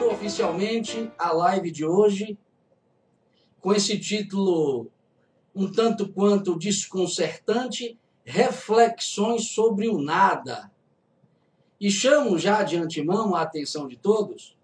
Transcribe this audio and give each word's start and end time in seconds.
abro 0.00 0.12
oficialmente 0.12 1.12
a 1.18 1.30
live 1.30 1.70
de 1.70 1.84
hoje 1.84 2.38
com 3.60 3.74
esse 3.74 3.98
título 3.98 4.90
um 5.54 5.70
tanto 5.70 6.08
quanto 6.08 6.58
desconcertante: 6.58 7.98
Reflexões 8.24 9.48
sobre 9.48 9.88
o 9.88 10.00
Nada. 10.00 10.70
E 11.78 11.90
chamo 11.90 12.38
já 12.38 12.62
de 12.62 12.76
antemão 12.76 13.34
a 13.34 13.42
atenção 13.42 13.86
de 13.86 13.96
todos 13.96 14.56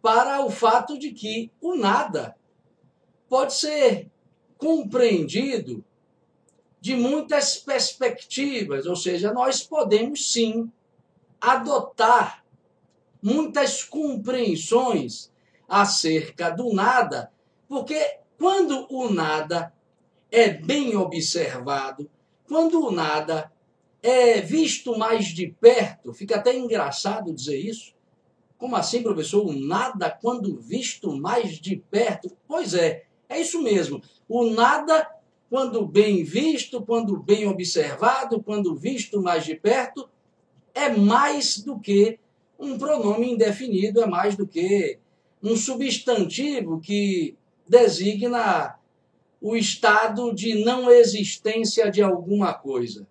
para 0.00 0.44
o 0.44 0.50
fato 0.50 0.98
de 0.98 1.12
que 1.12 1.50
o 1.60 1.76
nada 1.76 2.34
pode 3.28 3.54
ser 3.54 4.10
compreendido 4.56 5.84
de 6.80 6.96
muitas 6.96 7.56
perspectivas, 7.56 8.86
ou 8.86 8.96
seja, 8.96 9.32
nós 9.32 9.62
podemos 9.62 10.32
sim 10.32 10.70
adotar 11.40 12.41
muitas 13.22 13.84
compreensões 13.84 15.30
acerca 15.68 16.50
do 16.50 16.72
nada, 16.74 17.30
porque 17.68 18.18
quando 18.38 18.86
o 18.90 19.08
nada 19.08 19.72
é 20.30 20.50
bem 20.50 20.96
observado, 20.96 22.10
quando 22.48 22.84
o 22.84 22.90
nada 22.90 23.50
é 24.02 24.40
visto 24.40 24.98
mais 24.98 25.26
de 25.26 25.46
perto, 25.60 26.12
fica 26.12 26.36
até 26.36 26.56
engraçado 26.56 27.32
dizer 27.32 27.56
isso. 27.56 27.94
Como 28.58 28.76
assim, 28.76 29.02
professor? 29.02 29.46
O 29.46 29.52
nada 29.52 30.10
quando 30.10 30.60
visto 30.60 31.16
mais 31.16 31.58
de 31.58 31.76
perto? 31.76 32.36
Pois 32.46 32.74
é, 32.74 33.04
é 33.28 33.40
isso 33.40 33.62
mesmo. 33.62 34.02
O 34.28 34.44
nada, 34.50 35.08
quando 35.48 35.86
bem 35.86 36.24
visto, 36.24 36.82
quando 36.82 37.16
bem 37.16 37.46
observado, 37.46 38.42
quando 38.42 38.74
visto 38.74 39.22
mais 39.22 39.44
de 39.44 39.54
perto, 39.54 40.08
é 40.74 40.88
mais 40.88 41.58
do 41.58 41.78
que 41.78 42.18
um 42.62 42.78
pronome 42.78 43.32
indefinido, 43.32 44.00
é 44.00 44.06
mais 44.06 44.36
do 44.36 44.46
que 44.46 44.98
um 45.42 45.56
substantivo 45.56 46.80
que 46.80 47.36
designa 47.68 48.78
o 49.40 49.56
estado 49.56 50.32
de 50.32 50.64
não 50.64 50.88
existência 50.88 51.90
de 51.90 52.00
alguma 52.00 52.54
coisa. 52.54 53.06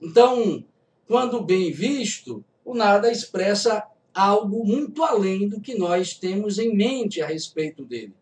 Então, 0.00 0.64
quando 1.06 1.42
bem 1.42 1.70
visto, 1.70 2.42
o 2.64 2.74
nada 2.74 3.12
expressa 3.12 3.84
algo 4.14 4.64
muito 4.64 5.02
além 5.02 5.46
do 5.46 5.60
que 5.60 5.76
nós 5.76 6.14
temos 6.14 6.58
em 6.58 6.74
mente 6.74 7.20
a 7.20 7.26
respeito 7.26 7.84
dele. 7.84 8.14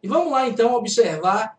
E 0.00 0.06
vamos 0.06 0.30
lá 0.30 0.48
então 0.48 0.74
observar, 0.74 1.58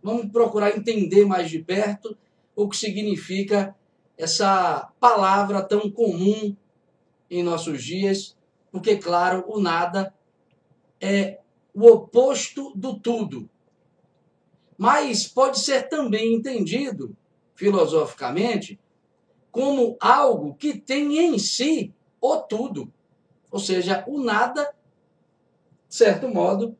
vamos 0.00 0.30
procurar 0.30 0.76
entender 0.76 1.24
mais 1.24 1.50
de 1.50 1.58
perto 1.58 2.16
o 2.54 2.68
que 2.68 2.76
significa 2.76 3.74
essa 4.16 4.92
palavra 5.00 5.62
tão 5.62 5.90
comum 5.90 6.54
em 7.30 7.42
nossos 7.42 7.82
dias, 7.82 8.36
porque, 8.72 8.96
claro, 8.96 9.44
o 9.46 9.60
nada 9.60 10.14
é 11.00 11.38
o 11.72 11.86
oposto 11.86 12.72
do 12.74 12.98
tudo. 12.98 13.48
Mas 14.76 15.28
pode 15.28 15.58
ser 15.58 15.88
também 15.88 16.34
entendido, 16.34 17.16
filosoficamente, 17.54 18.80
como 19.50 19.96
algo 20.00 20.54
que 20.54 20.78
tem 20.78 21.18
em 21.18 21.38
si 21.38 21.92
o 22.20 22.36
tudo. 22.38 22.92
Ou 23.50 23.58
seja, 23.58 24.04
o 24.06 24.22
nada, 24.22 24.74
de 25.88 25.94
certo 25.94 26.28
modo, 26.28 26.76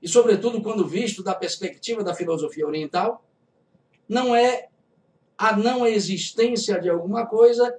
e 0.00 0.08
sobretudo 0.08 0.62
quando 0.62 0.86
visto 0.86 1.22
da 1.22 1.34
perspectiva 1.34 2.02
da 2.02 2.14
filosofia 2.14 2.66
oriental, 2.66 3.24
não 4.08 4.34
é 4.34 4.68
a 5.36 5.56
não 5.56 5.86
existência 5.86 6.80
de 6.80 6.88
alguma 6.88 7.26
coisa, 7.26 7.78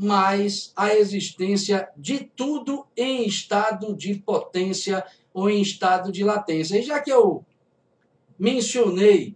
mas 0.00 0.72
a 0.76 0.94
existência 0.94 1.88
de 1.96 2.20
tudo 2.20 2.86
em 2.96 3.26
estado 3.26 3.96
de 3.96 4.14
potência 4.14 5.04
ou 5.34 5.50
em 5.50 5.60
estado 5.60 6.12
de 6.12 6.22
latência. 6.22 6.78
E 6.78 6.82
já 6.82 7.00
que 7.00 7.10
eu 7.10 7.44
mencionei 8.38 9.34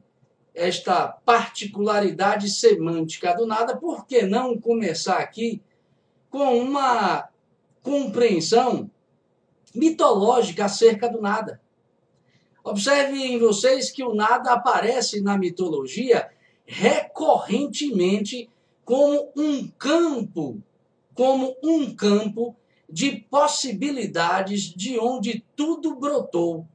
esta 0.54 1.08
particularidade 1.08 2.48
semântica 2.48 3.34
do 3.34 3.44
nada, 3.44 3.76
por 3.76 4.06
que 4.06 4.22
não 4.22 4.56
começar 4.56 5.18
aqui 5.18 5.60
com 6.30 6.56
uma 6.56 7.28
compreensão 7.82 8.88
mitológica 9.74 10.66
acerca 10.66 11.08
do 11.08 11.20
nada? 11.20 11.60
Observem 12.62 13.36
vocês 13.40 13.90
que 13.90 14.04
o 14.04 14.14
nada 14.14 14.52
aparece 14.52 15.20
na 15.20 15.36
mitologia 15.36 16.30
recorrentemente 16.64 18.48
como 18.84 19.30
um 19.36 19.68
campo, 19.78 20.62
como 21.14 21.56
um 21.62 21.94
campo 21.94 22.56
de 22.88 23.24
possibilidades 23.30 24.72
de 24.74 24.98
onde 24.98 25.44
tudo 25.56 25.94
brotou. 25.94 26.66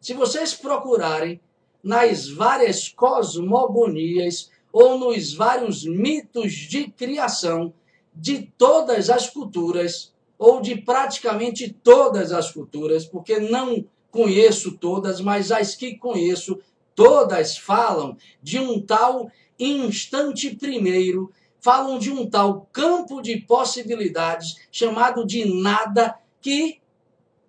Se 0.00 0.14
vocês 0.14 0.54
procurarem 0.54 1.40
nas 1.82 2.28
várias 2.28 2.88
cosmogonias 2.88 4.50
ou 4.72 4.98
nos 4.98 5.32
vários 5.32 5.84
mitos 5.84 6.52
de 6.52 6.88
criação 6.90 7.72
de 8.14 8.50
todas 8.58 9.10
as 9.10 9.28
culturas, 9.28 10.12
ou 10.38 10.60
de 10.60 10.76
praticamente 10.76 11.74
todas 11.82 12.32
as 12.32 12.50
culturas, 12.50 13.06
porque 13.06 13.38
não 13.38 13.84
conheço 14.10 14.76
todas, 14.76 15.20
mas 15.20 15.50
as 15.50 15.74
que 15.74 15.96
conheço, 15.96 16.58
todas 16.94 17.56
falam 17.56 18.16
de 18.42 18.58
um 18.58 18.80
tal 18.80 19.30
instante 19.58 20.54
primeiro 20.54 21.32
falam 21.66 21.98
de 21.98 22.12
um 22.12 22.30
tal 22.30 22.68
campo 22.72 23.20
de 23.20 23.38
possibilidades 23.40 24.54
chamado 24.70 25.26
de 25.26 25.44
nada 25.60 26.16
que, 26.40 26.78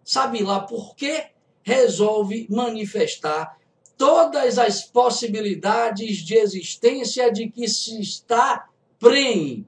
sabe 0.03 0.41
lá 0.41 0.61
por 0.61 0.95
quê, 0.95 1.27
resolve 1.61 2.47
manifestar 2.49 3.59
todas 3.95 4.57
as 4.57 4.81
possibilidades 4.83 6.17
de 6.25 6.33
existência 6.33 7.31
de 7.31 7.47
que 7.47 7.67
se 7.67 8.01
está 8.01 8.67
prenhe. 8.97 9.67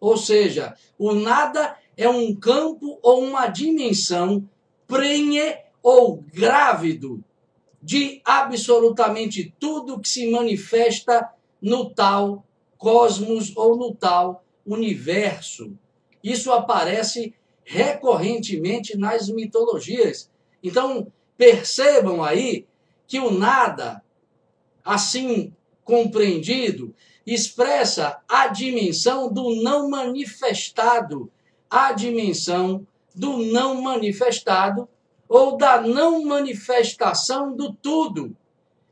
Ou 0.00 0.16
seja, 0.16 0.74
o 0.98 1.14
nada 1.14 1.76
é 1.96 2.08
um 2.08 2.34
campo 2.34 2.98
ou 3.00 3.22
uma 3.22 3.46
dimensão 3.46 4.48
prenhe 4.88 5.56
ou 5.80 6.16
grávido 6.34 7.22
de 7.80 8.20
absolutamente 8.24 9.54
tudo 9.60 10.00
que 10.00 10.08
se 10.08 10.28
manifesta 10.28 11.30
no 11.62 11.88
tal 11.90 12.44
cosmos 12.78 13.54
ou 13.56 13.76
no 13.76 13.94
tal 13.94 14.44
universo. 14.64 15.72
Isso 16.22 16.52
aparece 16.52 17.34
recorrentemente 17.64 18.96
nas 18.96 19.28
mitologias. 19.28 20.30
Então, 20.62 21.12
percebam 21.36 22.24
aí 22.24 22.66
que 23.06 23.20
o 23.20 23.30
nada, 23.30 24.02
assim 24.84 25.52
compreendido, 25.84 26.94
expressa 27.26 28.20
a 28.28 28.48
dimensão 28.48 29.30
do 29.32 29.62
não 29.62 29.90
manifestado, 29.90 31.30
a 31.68 31.92
dimensão 31.92 32.86
do 33.14 33.38
não 33.38 33.82
manifestado 33.82 34.88
ou 35.28 35.56
da 35.56 35.80
não 35.80 36.24
manifestação 36.24 37.54
do 37.54 37.72
tudo, 37.72 38.34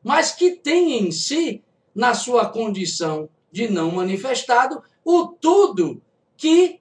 mas 0.05 0.33
que 0.33 0.53
tem 0.53 0.99
em 0.99 1.11
si, 1.11 1.63
na 1.95 2.13
sua 2.13 2.47
condição 2.47 3.29
de 3.57 3.69
não 3.69 3.91
manifestado, 3.91 4.83
o 5.03 5.29
tudo 5.29 6.03
que 6.37 6.79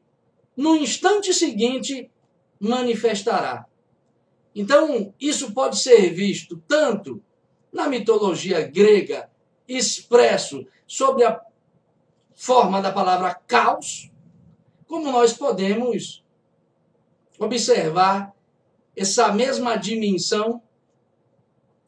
no 0.57 0.75
instante 0.75 1.33
seguinte 1.33 2.11
manifestará. 2.59 3.65
Então, 4.53 5.13
isso 5.17 5.53
pode 5.53 5.79
ser 5.79 6.13
visto 6.13 6.61
tanto 6.67 7.23
na 7.71 7.87
mitologia 7.87 8.67
grega, 8.67 9.29
expresso 9.65 10.67
sobre 10.85 11.23
a 11.23 11.41
forma 12.33 12.81
da 12.81 12.91
palavra 12.91 13.33
caos, 13.47 14.11
como 14.85 15.09
nós 15.13 15.31
podemos 15.31 16.25
observar 17.39 18.35
essa 18.97 19.31
mesma 19.31 19.77
dimensão 19.77 20.61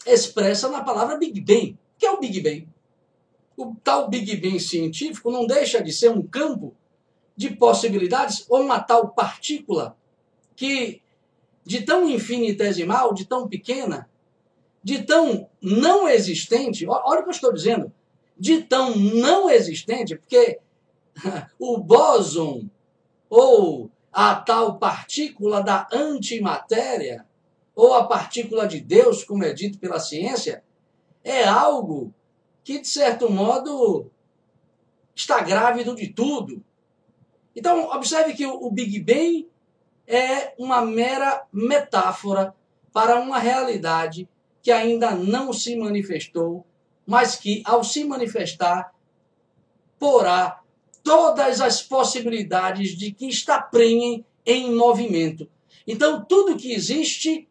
expressa 0.05 0.69
na 0.69 0.81
palavra 0.81 1.17
Big 1.17 1.41
Bang. 1.41 1.73
O 1.73 1.99
que 1.99 2.05
é 2.05 2.11
o 2.11 2.19
Big 2.19 2.39
Bang? 2.41 2.76
O 3.57 3.75
tal 3.83 4.07
Big 4.07 4.37
Bang 4.37 4.59
científico 4.59 5.31
não 5.31 5.47
deixa 5.47 5.81
de 5.81 5.91
ser 5.91 6.11
um 6.11 6.21
campo 6.21 6.75
de 7.35 7.49
possibilidades 7.49 8.45
ou 8.47 8.61
uma 8.61 8.79
tal 8.79 9.09
partícula 9.09 9.97
que, 10.55 11.01
de 11.65 11.81
tão 11.81 12.07
infinitesimal, 12.07 13.13
de 13.13 13.25
tão 13.25 13.47
pequena, 13.47 14.07
de 14.83 15.03
tão 15.03 15.49
não 15.59 16.07
existente, 16.07 16.85
olha 16.87 17.19
o 17.19 17.23
que 17.23 17.29
eu 17.29 17.31
estou 17.31 17.51
dizendo, 17.51 17.91
de 18.37 18.61
tão 18.61 18.95
não 18.95 19.49
existente, 19.49 20.15
porque 20.15 20.59
o 21.59 21.77
bóson 21.79 22.69
ou 23.27 23.89
a 24.13 24.35
tal 24.35 24.77
partícula 24.77 25.61
da 25.61 25.87
antimatéria 25.91 27.25
ou 27.75 27.93
a 27.93 28.07
partícula 28.07 28.67
de 28.67 28.79
Deus, 28.79 29.23
como 29.23 29.43
é 29.43 29.53
dito 29.53 29.77
pela 29.77 29.99
ciência, 29.99 30.63
é 31.23 31.43
algo 31.43 32.13
que, 32.67 32.79
de 32.79 32.87
certo 32.89 33.31
modo, 33.31 34.11
está 35.15 35.39
grávido 35.39 35.95
de 35.95 36.09
tudo. 36.09 36.61
Então, 37.55 37.85
observe 37.91 38.33
que 38.33 38.45
o 38.45 38.69
Big 38.69 38.99
Bang 38.99 39.47
é 40.05 40.53
uma 40.57 40.81
mera 40.81 41.45
metáfora 41.53 42.53
para 42.91 43.21
uma 43.21 43.39
realidade 43.39 44.27
que 44.61 44.69
ainda 44.69 45.11
não 45.11 45.53
se 45.53 45.77
manifestou, 45.77 46.65
mas 47.05 47.37
que, 47.37 47.63
ao 47.63 47.85
se 47.85 48.03
manifestar, 48.03 48.93
porá 49.97 50.59
todas 51.01 51.61
as 51.61 51.81
possibilidades 51.81 52.97
de 52.97 53.13
que 53.13 53.29
está 53.29 53.61
prenhem 53.61 54.25
em 54.45 54.75
movimento. 54.75 55.49
Então, 55.87 56.25
tudo 56.25 56.57
que 56.57 56.73
existe 56.73 57.47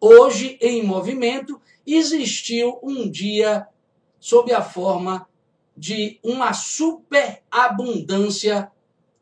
hoje 0.00 0.56
em 0.62 0.82
movimento 0.82 1.60
existiu 1.86 2.78
um 2.82 3.06
dia 3.10 3.68
sob 4.18 4.52
a 4.52 4.62
forma 4.62 5.28
de 5.76 6.18
uma 6.22 6.52
superabundância 6.52 8.70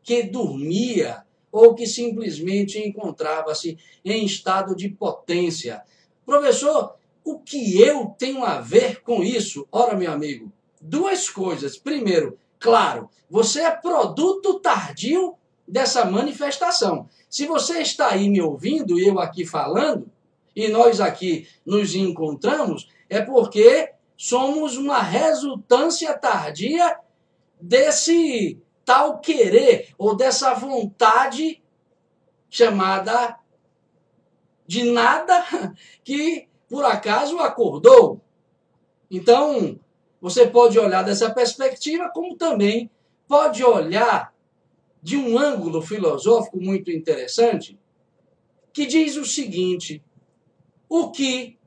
que 0.02 0.22
dormia 0.22 1.24
ou 1.50 1.74
que 1.74 1.86
simplesmente 1.86 2.78
encontrava-se 2.78 3.78
em 4.04 4.24
estado 4.24 4.74
de 4.74 4.88
potência. 4.88 5.82
Professor, 6.26 6.96
o 7.24 7.38
que 7.38 7.80
eu 7.80 8.14
tenho 8.18 8.44
a 8.44 8.60
ver 8.60 9.02
com 9.02 9.22
isso? 9.22 9.66
Ora, 9.70 9.96
meu 9.96 10.12
amigo, 10.12 10.52
duas 10.80 11.30
coisas. 11.30 11.78
Primeiro, 11.78 12.38
claro, 12.58 13.08
você 13.30 13.62
é 13.62 13.70
produto 13.70 14.60
tardio 14.60 15.34
dessa 15.66 16.04
manifestação. 16.04 17.08
Se 17.28 17.46
você 17.46 17.80
está 17.80 18.08
aí 18.08 18.28
me 18.28 18.40
ouvindo 18.40 18.98
e 18.98 19.06
eu 19.06 19.18
aqui 19.18 19.46
falando, 19.46 20.10
e 20.54 20.68
nós 20.68 21.00
aqui 21.00 21.48
nos 21.64 21.94
encontramos, 21.94 22.88
é 23.08 23.20
porque 23.20 23.92
somos 24.16 24.76
uma 24.76 25.00
resultância 25.00 26.16
tardia 26.16 26.98
desse 27.60 28.60
tal 28.84 29.18
querer 29.20 29.94
ou 29.96 30.14
dessa 30.14 30.54
vontade 30.54 31.62
chamada 32.48 33.38
de 34.66 34.84
nada 34.84 35.44
que 36.04 36.48
por 36.68 36.84
acaso 36.84 37.38
acordou. 37.38 38.20
Então, 39.10 39.78
você 40.20 40.46
pode 40.46 40.78
olhar 40.78 41.02
dessa 41.02 41.30
perspectiva, 41.30 42.10
como 42.12 42.36
também 42.36 42.90
pode 43.28 43.62
olhar 43.64 44.34
de 45.02 45.16
um 45.16 45.38
ângulo 45.38 45.82
filosófico 45.82 46.58
muito 46.58 46.90
interessante, 46.90 47.78
que 48.72 48.86
diz 48.86 49.16
o 49.16 49.24
seguinte: 49.24 50.02
o 50.88 51.10
que 51.10 51.58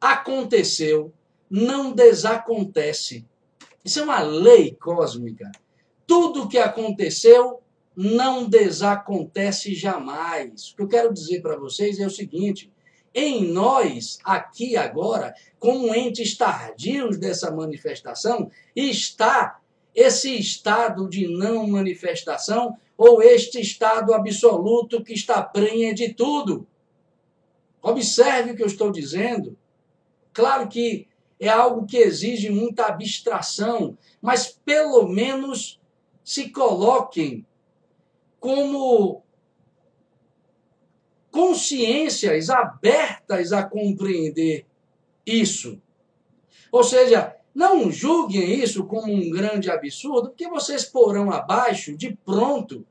aconteceu 0.00 1.12
não 1.52 1.92
desacontece. 1.92 3.26
Isso 3.84 4.00
é 4.00 4.02
uma 4.02 4.22
lei 4.22 4.74
cósmica. 4.74 5.52
Tudo 6.06 6.48
que 6.48 6.56
aconteceu 6.56 7.60
não 7.94 8.48
desacontece 8.48 9.74
jamais. 9.74 10.70
O 10.70 10.76
que 10.76 10.82
eu 10.82 10.88
quero 10.88 11.12
dizer 11.12 11.42
para 11.42 11.58
vocês 11.58 12.00
é 12.00 12.06
o 12.06 12.10
seguinte: 12.10 12.72
em 13.14 13.44
nós, 13.44 14.18
aqui 14.24 14.78
agora, 14.78 15.34
como 15.58 15.94
entes 15.94 16.34
tardios 16.38 17.18
dessa 17.18 17.50
manifestação, 17.50 18.50
está 18.74 19.60
esse 19.94 20.34
estado 20.34 21.06
de 21.06 21.28
não 21.28 21.66
manifestação 21.66 22.78
ou 22.96 23.22
este 23.22 23.60
estado 23.60 24.14
absoluto 24.14 25.04
que 25.04 25.12
está 25.12 25.42
prenhe 25.42 25.92
de 25.92 26.14
tudo. 26.14 26.66
Observe 27.82 28.52
o 28.52 28.56
que 28.56 28.62
eu 28.62 28.66
estou 28.66 28.90
dizendo. 28.90 29.54
Claro 30.32 30.66
que 30.66 31.11
é 31.42 31.48
algo 31.48 31.84
que 31.84 31.96
exige 31.96 32.50
muita 32.50 32.86
abstração, 32.86 33.98
mas 34.20 34.46
pelo 34.64 35.08
menos 35.08 35.80
se 36.22 36.50
coloquem 36.50 37.44
como 38.38 39.24
consciências 41.32 42.48
abertas 42.48 43.52
a 43.52 43.64
compreender 43.64 44.66
isso. 45.26 45.82
Ou 46.70 46.84
seja, 46.84 47.34
não 47.52 47.90
julguem 47.90 48.62
isso 48.62 48.84
como 48.84 49.12
um 49.12 49.28
grande 49.28 49.68
absurdo, 49.68 50.28
porque 50.28 50.48
vocês 50.48 50.84
porão 50.84 51.32
abaixo, 51.32 51.96
de 51.96 52.16
pronto, 52.24 52.86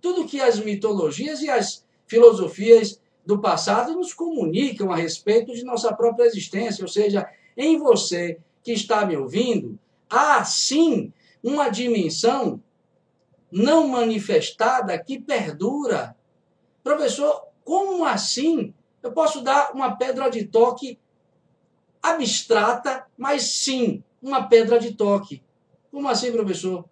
tudo 0.00 0.26
que 0.26 0.40
as 0.40 0.58
mitologias 0.58 1.40
e 1.40 1.48
as 1.48 1.86
filosofias 2.04 3.00
do 3.24 3.40
passado 3.40 3.92
nos 3.94 4.12
comunicam 4.12 4.90
a 4.90 4.96
respeito 4.96 5.54
de 5.54 5.62
nossa 5.62 5.94
própria 5.94 6.24
existência. 6.24 6.82
Ou 6.82 6.88
seja, 6.88 7.30
em 7.56 7.78
você 7.78 8.38
que 8.62 8.72
está 8.72 9.04
me 9.04 9.16
ouvindo, 9.16 9.78
há 10.08 10.44
sim 10.44 11.12
uma 11.42 11.68
dimensão 11.68 12.62
não 13.50 13.88
manifestada 13.88 14.98
que 14.98 15.20
perdura. 15.20 16.16
Professor, 16.82 17.48
como 17.64 18.04
assim? 18.04 18.72
Eu 19.02 19.12
posso 19.12 19.42
dar 19.42 19.72
uma 19.74 19.96
pedra 19.96 20.30
de 20.30 20.44
toque 20.44 20.98
abstrata, 22.02 23.06
mas 23.16 23.42
sim 23.42 24.02
uma 24.22 24.48
pedra 24.48 24.78
de 24.78 24.94
toque. 24.94 25.42
Como 25.90 26.08
assim, 26.08 26.32
professor? 26.32 26.84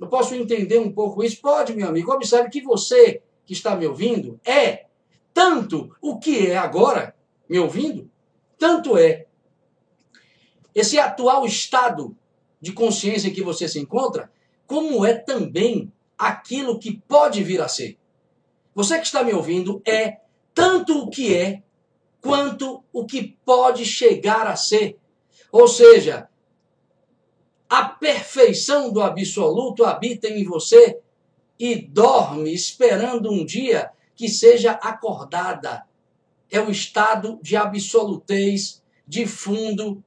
Eu 0.00 0.08
posso 0.08 0.34
entender 0.34 0.78
um 0.78 0.92
pouco 0.92 1.22
isso? 1.22 1.40
Pode, 1.40 1.74
meu 1.74 1.88
amigo. 1.88 2.12
Observe 2.12 2.50
que 2.50 2.62
você 2.62 3.22
que 3.44 3.52
está 3.52 3.76
me 3.76 3.86
ouvindo 3.86 4.40
é 4.44 4.86
tanto 5.32 5.94
o 6.00 6.18
que 6.18 6.46
é 6.48 6.56
agora, 6.56 7.14
me 7.48 7.58
ouvindo, 7.58 8.10
tanto 8.58 8.96
é 8.96 9.25
esse 10.76 10.98
atual 10.98 11.46
estado 11.46 12.14
de 12.60 12.70
consciência 12.70 13.28
em 13.28 13.32
que 13.32 13.42
você 13.42 13.66
se 13.66 13.80
encontra, 13.80 14.30
como 14.66 15.06
é 15.06 15.14
também 15.14 15.90
aquilo 16.18 16.78
que 16.78 16.98
pode 17.08 17.42
vir 17.42 17.62
a 17.62 17.66
ser. 17.66 17.98
Você 18.74 18.98
que 18.98 19.06
está 19.06 19.24
me 19.24 19.32
ouvindo 19.32 19.80
é 19.86 20.18
tanto 20.52 20.98
o 20.98 21.08
que 21.08 21.34
é 21.34 21.62
quanto 22.20 22.84
o 22.92 23.06
que 23.06 23.38
pode 23.42 23.86
chegar 23.86 24.46
a 24.46 24.54
ser. 24.54 24.98
Ou 25.50 25.66
seja, 25.66 26.28
a 27.70 27.84
perfeição 27.86 28.92
do 28.92 29.00
absoluto 29.00 29.82
habita 29.82 30.28
em 30.28 30.44
você 30.44 31.00
e 31.58 31.74
dorme 31.74 32.52
esperando 32.52 33.30
um 33.30 33.46
dia 33.46 33.90
que 34.14 34.28
seja 34.28 34.72
acordada. 34.72 35.86
É 36.50 36.60
o 36.60 36.70
estado 36.70 37.38
de 37.40 37.56
absolutez, 37.56 38.82
de 39.08 39.26
fundo, 39.26 40.04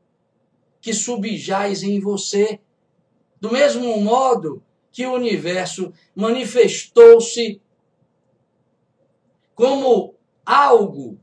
que 0.82 0.94
subjaz 0.94 1.84
em 1.84 2.00
você. 2.00 2.60
Do 3.40 3.52
mesmo 3.52 4.00
modo 4.02 4.64
que 4.92 5.06
o 5.06 5.14
universo 5.14 5.94
manifestou-se 6.16 7.62
como 9.56 10.16
algo 10.46 11.20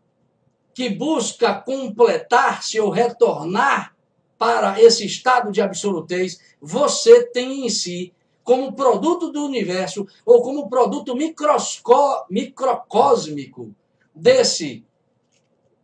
que 0.75 0.91
busca 0.91 1.55
completar-se 1.55 2.79
ou 2.79 2.91
retornar 2.91 3.97
para 4.39 4.81
esse 4.81 5.07
estado 5.07 5.51
de 5.51 5.63
absolutez, 5.63 6.39
você 6.61 7.25
tem 7.25 7.65
em 7.65 7.71
si, 7.71 8.13
como 8.45 8.75
produto 8.75 9.33
do 9.33 9.45
universo 9.45 10.07
ou 10.25 10.43
como 10.43 10.69
produto 10.69 11.17
microcósmico 12.31 13.75
desse 14.15 14.85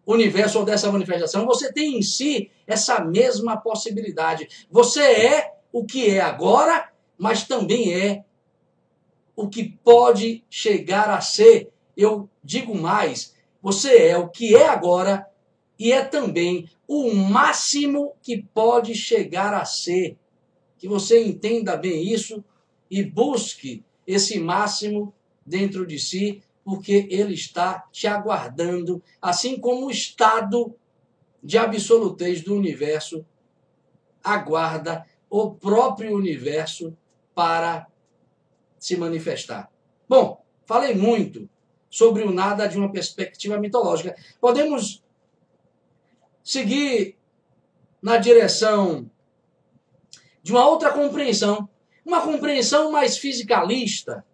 universo 0.07 0.59
ou 0.59 0.64
dessa 0.64 0.93
manifestação, 0.93 1.47
você 1.47 1.73
tem 1.73 1.99
em 1.99 2.02
si 2.02 2.50
essa 2.66 3.04
mesma 3.04 3.57
possibilidade. 3.57 4.66
Você 4.71 5.02
é 5.02 5.54
o 5.73 5.85
que 5.85 6.11
é 6.11 6.21
agora, 6.21 6.90
mas 7.19 7.47
também 7.47 7.95
é 7.95 8.25
o 9.35 9.49
que 9.49 9.64
pode 9.85 10.45
chegar 10.50 11.09
a 11.11 11.21
ser. 11.21 11.71
Eu 11.97 12.28
digo 12.42 12.75
mais, 12.75 13.35
você 13.61 14.09
é 14.09 14.19
o 14.19 14.28
que 14.28 14.54
é 14.54 14.69
agora 14.69 15.26
e 15.78 15.92
é 15.92 16.04
também 16.04 16.69
o 16.87 17.14
máximo 17.14 18.12
que 18.23 18.42
pode 18.54 18.95
chegar 18.95 19.54
a 19.54 19.64
ser. 19.64 20.16
Que 20.78 20.88
você 20.88 21.25
entenda 21.25 21.76
bem 21.76 22.12
isso 22.12 22.45
e 22.90 23.02
busque 23.02 23.85
esse 24.07 24.38
máximo 24.38 25.14
dentro 25.45 25.87
de 25.87 25.99
si, 25.99 26.42
porque 26.64 27.07
ele 27.11 27.35
está 27.35 27.87
te 27.90 28.07
aguardando, 28.07 29.02
assim 29.21 29.59
como 29.59 29.87
o 29.87 29.90
estado 29.90 30.75
de 31.42 31.58
absolutez 31.58 32.42
do 32.42 32.54
universo 32.54 33.26
aguarda 34.22 35.04
o 35.28 35.54
próprio 35.54 36.14
universo 36.16 36.96
para 37.34 37.87
se 38.78 38.96
manifestar. 38.96 39.70
Bom, 40.08 40.44
falei 40.64 40.94
muito 40.94 41.49
sobre 41.90 42.22
o 42.22 42.32
nada 42.32 42.66
de 42.66 42.78
uma 42.78 42.92
perspectiva 42.92 43.58
mitológica. 43.58 44.14
Podemos 44.40 45.02
seguir 46.42 47.16
na 48.00 48.16
direção 48.18 49.11
de 50.42 50.52
uma 50.52 50.66
outra 50.66 50.92
compreensão, 50.92 51.68
uma 52.04 52.22
compreensão 52.22 52.90
mais 52.90 53.16
fisicalista. 53.16 54.25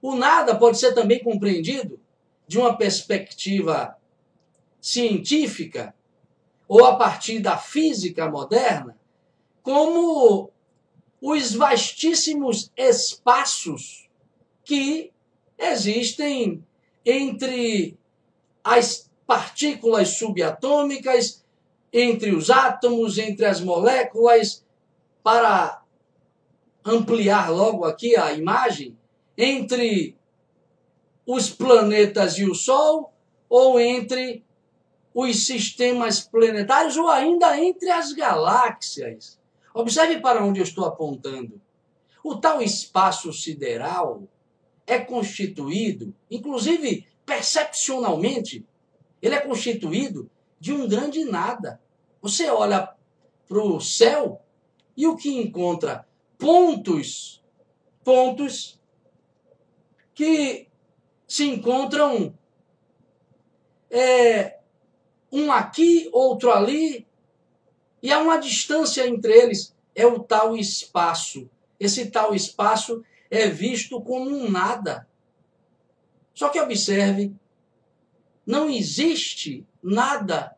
O 0.00 0.14
nada 0.14 0.56
pode 0.56 0.78
ser 0.78 0.94
também 0.94 1.22
compreendido 1.22 2.00
de 2.46 2.58
uma 2.58 2.76
perspectiva 2.76 3.96
científica 4.80 5.94
ou 6.68 6.84
a 6.84 6.96
partir 6.96 7.40
da 7.40 7.56
física 7.56 8.30
moderna, 8.30 8.96
como 9.62 10.50
os 11.20 11.54
vastíssimos 11.54 12.70
espaços 12.76 14.08
que 14.62 15.10
existem 15.58 16.62
entre 17.04 17.98
as 18.62 19.10
partículas 19.26 20.10
subatômicas, 20.18 21.44
entre 21.92 22.32
os 22.32 22.50
átomos, 22.50 23.16
entre 23.16 23.46
as 23.46 23.60
moléculas, 23.60 24.64
para 25.22 25.82
ampliar 26.84 27.50
logo 27.50 27.84
aqui 27.84 28.16
a 28.16 28.32
imagem, 28.32 28.96
entre 29.36 30.16
os 31.26 31.50
planetas 31.50 32.38
e 32.38 32.44
o 32.44 32.54
Sol, 32.54 33.12
ou 33.48 33.80
entre 33.80 34.44
os 35.20 35.46
sistemas 35.46 36.20
planetários, 36.20 36.96
ou 36.96 37.08
ainda 37.08 37.58
entre 37.58 37.90
as 37.90 38.12
galáxias. 38.12 39.36
Observe 39.74 40.20
para 40.20 40.44
onde 40.44 40.60
eu 40.60 40.64
estou 40.64 40.84
apontando. 40.84 41.60
O 42.22 42.36
tal 42.36 42.62
espaço 42.62 43.32
sideral 43.32 44.22
é 44.86 44.96
constituído, 45.00 46.14
inclusive 46.30 47.08
percepcionalmente, 47.26 48.64
ele 49.20 49.34
é 49.34 49.40
constituído 49.40 50.30
de 50.60 50.72
um 50.72 50.88
grande 50.88 51.24
nada. 51.24 51.80
Você 52.22 52.48
olha 52.48 52.88
para 53.48 53.58
o 53.58 53.80
céu 53.80 54.40
e 54.96 55.04
o 55.04 55.16
que 55.16 55.36
encontra? 55.36 56.06
Pontos, 56.38 57.42
pontos 58.04 58.78
que 60.14 60.68
se 61.26 61.44
encontram 61.44 62.32
é, 63.90 64.57
um 65.30 65.52
aqui, 65.52 66.08
outro 66.12 66.50
ali, 66.50 67.06
e 68.02 68.12
há 68.12 68.18
uma 68.18 68.38
distância 68.38 69.06
entre 69.06 69.32
eles. 69.32 69.74
É 69.94 70.06
o 70.06 70.20
tal 70.20 70.56
espaço. 70.56 71.50
Esse 71.78 72.10
tal 72.10 72.34
espaço 72.34 73.04
é 73.30 73.48
visto 73.48 74.00
como 74.00 74.30
um 74.30 74.50
nada. 74.50 75.08
Só 76.32 76.48
que 76.48 76.60
observe, 76.60 77.34
não 78.46 78.70
existe 78.70 79.66
nada 79.82 80.56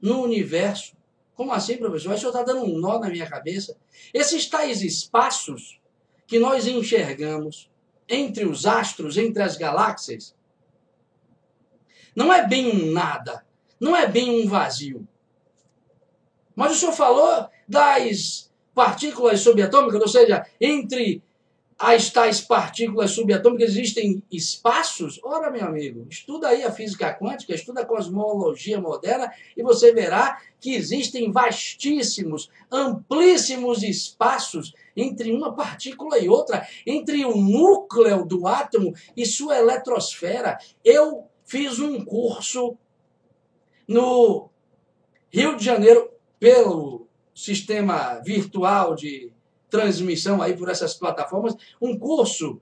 no 0.00 0.22
universo. 0.22 0.96
Como 1.34 1.52
assim, 1.52 1.76
professor? 1.76 2.12
O 2.12 2.18
senhor 2.18 2.30
está 2.30 2.42
dando 2.42 2.64
um 2.64 2.78
nó 2.78 2.98
na 2.98 3.08
minha 3.08 3.28
cabeça. 3.28 3.78
Esses 4.12 4.46
tais 4.46 4.82
espaços 4.82 5.80
que 6.26 6.38
nós 6.38 6.66
enxergamos 6.66 7.70
entre 8.08 8.44
os 8.44 8.66
astros, 8.66 9.16
entre 9.16 9.42
as 9.42 9.56
galáxias, 9.56 10.34
não 12.14 12.32
é 12.32 12.46
bem 12.46 12.66
um 12.68 12.90
nada, 12.90 13.46
não 13.80 13.96
é 13.96 14.06
bem 14.06 14.42
um 14.42 14.48
vazio. 14.48 15.06
Mas 16.54 16.72
o 16.72 16.74
senhor 16.74 16.92
falou 16.92 17.48
das 17.68 18.50
partículas 18.74 19.40
subatômicas, 19.40 20.00
ou 20.00 20.08
seja, 20.08 20.44
entre 20.60 21.22
as 21.78 22.10
tais 22.10 22.40
partículas 22.40 23.12
subatômicas 23.12 23.70
existem 23.70 24.20
espaços? 24.32 25.20
Ora, 25.22 25.48
meu 25.48 25.64
amigo, 25.64 26.04
estuda 26.10 26.48
aí 26.48 26.64
a 26.64 26.72
física 26.72 27.14
quântica, 27.14 27.54
estuda 27.54 27.82
a 27.82 27.86
cosmologia 27.86 28.80
moderna 28.80 29.30
e 29.56 29.62
você 29.62 29.92
verá 29.92 30.40
que 30.60 30.74
existem 30.74 31.30
vastíssimos, 31.30 32.50
amplíssimos 32.70 33.84
espaços 33.84 34.74
entre 34.96 35.30
uma 35.30 35.54
partícula 35.54 36.18
e 36.18 36.28
outra, 36.28 36.66
entre 36.84 37.24
o 37.24 37.36
núcleo 37.36 38.24
do 38.24 38.48
átomo 38.48 38.92
e 39.16 39.24
sua 39.24 39.56
eletrosfera. 39.56 40.58
Eu 40.84 41.28
fiz 41.44 41.78
um 41.78 42.04
curso 42.04 42.76
no 43.88 44.50
Rio 45.32 45.56
de 45.56 45.64
Janeiro 45.64 46.10
pelo 46.38 47.08
sistema 47.34 48.20
virtual 48.24 48.94
de 48.94 49.32
transmissão 49.70 50.42
aí 50.42 50.56
por 50.56 50.68
essas 50.68 50.94
plataformas, 50.94 51.56
um 51.80 51.98
curso 51.98 52.60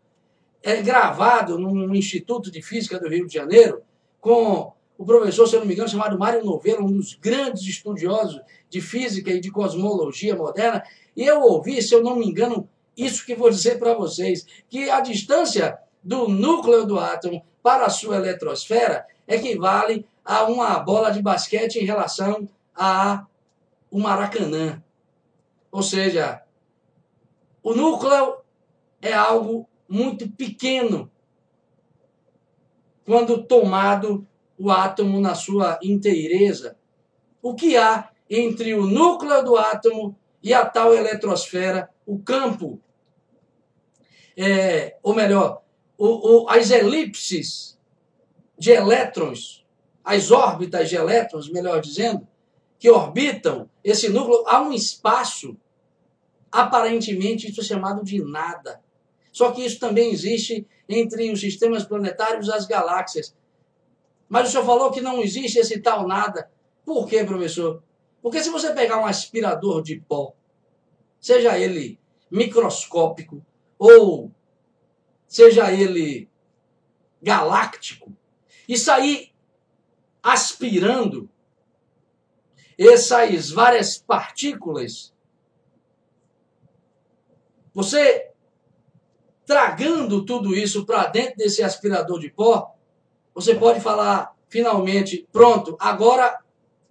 é, 0.62 0.80
gravado 0.82 1.58
num 1.58 1.94
Instituto 1.94 2.50
de 2.50 2.62
Física 2.62 2.98
do 2.98 3.08
Rio 3.08 3.26
de 3.26 3.34
Janeiro, 3.34 3.82
com 4.20 4.72
o 4.98 5.04
professor, 5.04 5.46
se 5.46 5.54
eu 5.54 5.60
não 5.60 5.66
me 5.66 5.74
engano, 5.74 5.88
chamado 5.88 6.18
Mário 6.18 6.44
Novello, 6.44 6.84
um 6.84 6.96
dos 6.96 7.14
grandes 7.14 7.62
estudiosos 7.64 8.40
de 8.68 8.80
física 8.80 9.30
e 9.30 9.40
de 9.40 9.50
cosmologia 9.50 10.34
moderna, 10.34 10.82
e 11.14 11.24
eu 11.24 11.40
ouvi, 11.40 11.82
se 11.82 11.94
eu 11.94 12.02
não 12.02 12.16
me 12.16 12.26
engano, 12.26 12.68
isso 12.96 13.26
que 13.26 13.34
vou 13.34 13.50
dizer 13.50 13.78
para 13.78 13.94
vocês, 13.94 14.46
que 14.68 14.88
a 14.90 15.00
distância 15.00 15.78
do 16.02 16.28
núcleo 16.28 16.86
do 16.86 16.98
átomo 16.98 17.44
para 17.62 17.86
a 17.86 17.90
sua 17.90 18.16
eletrosfera 18.16 19.06
equivale 19.26 20.06
a 20.24 20.44
uma 20.44 20.78
bola 20.78 21.10
de 21.10 21.22
basquete 21.22 21.76
em 21.76 21.84
relação 21.84 22.48
a 22.74 23.26
o 23.90 23.98
Maracanã. 23.98 24.82
Ou 25.70 25.82
seja, 25.82 26.42
o 27.62 27.74
núcleo 27.74 28.38
é 29.00 29.12
algo 29.12 29.68
muito 29.88 30.28
pequeno 30.28 31.10
quando 33.04 33.42
tomado 33.44 34.26
o 34.58 34.70
átomo 34.70 35.20
na 35.20 35.34
sua 35.34 35.78
inteireza. 35.82 36.76
O 37.40 37.54
que 37.54 37.76
há 37.76 38.10
entre 38.28 38.74
o 38.74 38.86
núcleo 38.86 39.44
do 39.44 39.56
átomo 39.56 40.18
e 40.42 40.52
a 40.52 40.66
tal 40.66 40.92
eletrosfera, 40.92 41.88
o 42.04 42.18
campo, 42.18 42.80
é, 44.36 44.96
ou 45.02 45.14
melhor, 45.14 45.62
o, 45.96 46.44
o, 46.44 46.48
as 46.48 46.70
elipses 46.70 47.75
de 48.58 48.70
elétrons, 48.70 49.64
as 50.04 50.30
órbitas 50.30 50.88
de 50.88 50.96
elétrons, 50.96 51.48
melhor 51.48 51.80
dizendo, 51.80 52.26
que 52.78 52.90
orbitam 52.90 53.68
esse 53.82 54.08
núcleo, 54.08 54.44
há 54.46 54.60
um 54.60 54.72
espaço 54.72 55.56
Aparentemente, 56.56 57.50
isso 57.50 57.60
é 57.60 57.64
chamado 57.64 58.02
de 58.02 58.22
nada. 58.24 58.80
Só 59.30 59.52
que 59.52 59.62
isso 59.62 59.78
também 59.78 60.10
existe 60.10 60.66
entre 60.88 61.30
os 61.30 61.38
sistemas 61.38 61.84
planetários 61.84 62.48
e 62.48 62.52
as 62.52 62.66
galáxias. 62.66 63.34
Mas 64.26 64.48
o 64.48 64.50
senhor 64.52 64.64
falou 64.64 64.90
que 64.90 65.02
não 65.02 65.20
existe 65.20 65.58
esse 65.58 65.80
tal 65.80 66.08
nada. 66.08 66.50
Por 66.82 67.06
quê, 67.06 67.24
professor? 67.24 67.82
Porque 68.22 68.42
se 68.42 68.48
você 68.48 68.72
pegar 68.72 68.98
um 68.98 69.04
aspirador 69.04 69.82
de 69.82 70.00
pó, 70.00 70.32
seja 71.20 71.58
ele 71.58 71.98
microscópico 72.30 73.44
ou 73.78 74.30
seja 75.28 75.70
ele 75.70 76.26
galáctico, 77.22 78.10
e 78.68 78.76
sair 78.76 79.32
aspirando 80.22 81.28
essas 82.78 83.50
várias 83.50 83.98
partículas 83.98 85.14
você 87.76 88.30
tragando 89.44 90.24
tudo 90.24 90.54
isso 90.54 90.86
para 90.86 91.06
dentro 91.08 91.36
desse 91.36 91.62
aspirador 91.62 92.18
de 92.18 92.30
pó, 92.30 92.74
você 93.34 93.54
pode 93.54 93.80
falar 93.80 94.34
finalmente, 94.48 95.28
pronto, 95.30 95.76
agora 95.78 96.42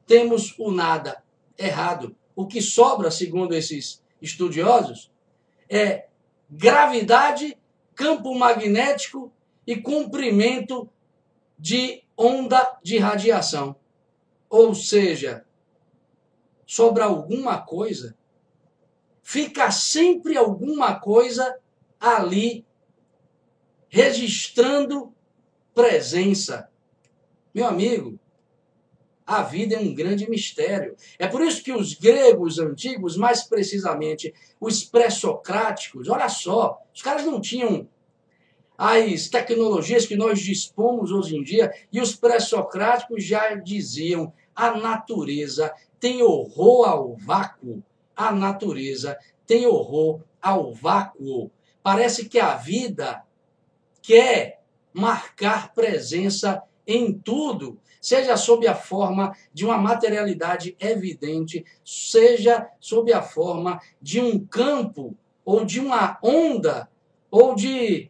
temos 0.06 0.54
o 0.60 0.72
nada 0.72 1.24
errado. 1.58 2.16
O 2.36 2.46
que 2.46 2.62
sobra, 2.62 3.10
segundo 3.10 3.56
esses 3.56 4.00
estudiosos, 4.22 5.12
é 5.68 6.06
gravidade, 6.48 7.58
campo 7.96 8.36
magnético 8.36 9.34
e 9.66 9.76
comprimento 9.78 10.88
de 11.58 12.04
onda 12.18 12.80
de 12.84 12.98
radiação. 12.98 13.76
Ou 14.50 14.74
seja, 14.74 15.46
sobra 16.66 17.06
alguma 17.06 17.62
coisa 17.62 18.16
fica 19.26 19.72
sempre 19.72 20.38
alguma 20.38 21.00
coisa 21.00 21.58
ali 22.00 22.64
registrando 23.90 25.12
presença. 25.74 26.70
Meu 27.52 27.66
amigo, 27.66 28.20
a 29.26 29.42
vida 29.42 29.76
é 29.76 29.80
um 29.80 29.96
grande 29.96 30.30
mistério. 30.30 30.96
É 31.18 31.28
por 31.28 31.42
isso 31.42 31.64
que 31.64 31.74
os 31.74 31.96
gregos 31.96 32.60
antigos, 32.60 33.18
mais 33.18 33.44
precisamente 33.44 34.32
os 34.62 34.84
pré-socráticos, 34.84 36.08
olha 36.08 36.30
só, 36.30 36.80
os 36.94 37.02
caras 37.02 37.26
não 37.26 37.42
tinham 37.42 37.90
as 38.78 39.28
tecnologias 39.30 40.06
que 40.06 40.16
nós 40.16 40.40
dispomos 40.40 41.12
hoje 41.12 41.36
em 41.36 41.44
dia, 41.44 41.72
e 41.92 42.02
os 42.02 42.16
pré-socráticos 42.16 43.24
já 43.24 43.56
diziam: 43.56 44.34
a 44.56 44.72
natureza 44.78 45.74
tem 46.00 46.22
horror 46.22 46.88
ao 46.88 47.16
vácuo 47.16 47.84
a 48.16 48.32
natureza 48.32 49.18
tem 49.46 49.68
horror 49.68 50.22
ao 50.42 50.74
vácuo. 50.74 51.52
Parece 51.84 52.30
que 52.30 52.40
a 52.40 52.56
vida 52.56 53.24
quer 54.02 54.62
marcar 54.94 55.74
presença 55.74 56.64
em 56.88 57.14
tudo, 57.14 57.78
seja 58.00 58.38
sob 58.38 58.68
a 58.68 58.76
forma 58.76 59.36
de 59.54 59.66
uma 59.66 59.78
materialidade 59.78 60.76
evidente, 60.80 61.66
seja 61.84 62.68
sob 62.80 63.12
a 63.12 63.22
forma 63.22 63.80
de 64.02 64.22
um 64.22 64.40
campo 64.46 65.16
ou 65.44 65.66
de 65.66 65.80
uma 65.80 66.18
onda 66.24 66.90
ou 67.30 67.56
de 67.56 68.10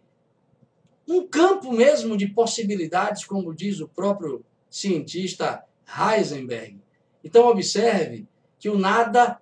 um 1.07 1.27
campo 1.27 1.71
mesmo 1.71 2.17
de 2.17 2.27
possibilidades, 2.27 3.25
como 3.25 3.53
diz 3.53 3.79
o 3.79 3.87
próprio 3.87 4.43
cientista 4.69 5.63
Heisenberg. 5.87 6.79
Então 7.23 7.47
observe 7.47 8.27
que 8.59 8.69
o 8.69 8.77
nada 8.77 9.39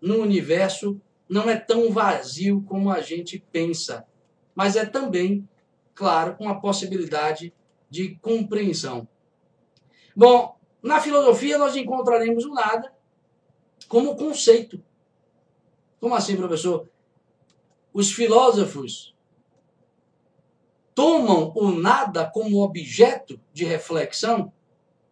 no 0.00 0.18
universo 0.18 1.00
não 1.28 1.48
é 1.48 1.56
tão 1.56 1.90
vazio 1.90 2.62
como 2.62 2.90
a 2.90 3.00
gente 3.00 3.42
pensa, 3.50 4.06
mas 4.54 4.76
é 4.76 4.84
também, 4.84 5.48
claro, 5.94 6.36
uma 6.38 6.60
possibilidade 6.60 7.52
de 7.88 8.16
compreensão. 8.16 9.08
Bom, 10.14 10.56
na 10.82 11.00
filosofia 11.00 11.58
nós 11.58 11.76
encontraremos 11.76 12.44
o 12.44 12.52
nada 12.52 12.92
como 13.88 14.16
conceito. 14.16 14.82
Como 16.00 16.14
assim, 16.14 16.36
professor? 16.36 16.88
Os 17.92 18.12
filósofos 18.12 19.11
tomam 20.94 21.52
o 21.54 21.70
nada 21.70 22.26
como 22.26 22.62
objeto 22.62 23.40
de 23.52 23.64
reflexão, 23.64 24.52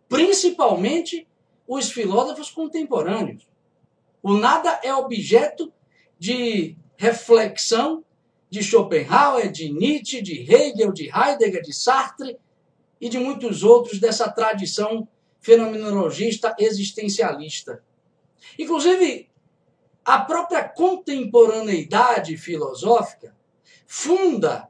principalmente 0.08 1.26
os 1.66 1.90
filósofos 1.90 2.50
contemporâneos. 2.50 3.46
O 4.22 4.34
nada 4.34 4.80
é 4.82 4.92
objeto 4.94 5.72
de 6.18 6.76
reflexão 6.96 8.04
de 8.50 8.62
Schopenhauer, 8.62 9.50
de 9.50 9.72
Nietzsche, 9.72 10.20
de 10.20 10.40
Hegel, 10.52 10.92
de 10.92 11.08
Heidegger, 11.08 11.62
de 11.62 11.72
Sartre 11.72 12.36
e 13.00 13.08
de 13.08 13.18
muitos 13.18 13.62
outros 13.62 13.98
dessa 13.98 14.30
tradição 14.30 15.08
fenomenologista 15.40 16.54
existencialista. 16.58 17.82
Inclusive, 18.58 19.30
a 20.04 20.18
própria 20.18 20.68
contemporaneidade 20.68 22.36
filosófica 22.36 23.34
funda 23.86 24.69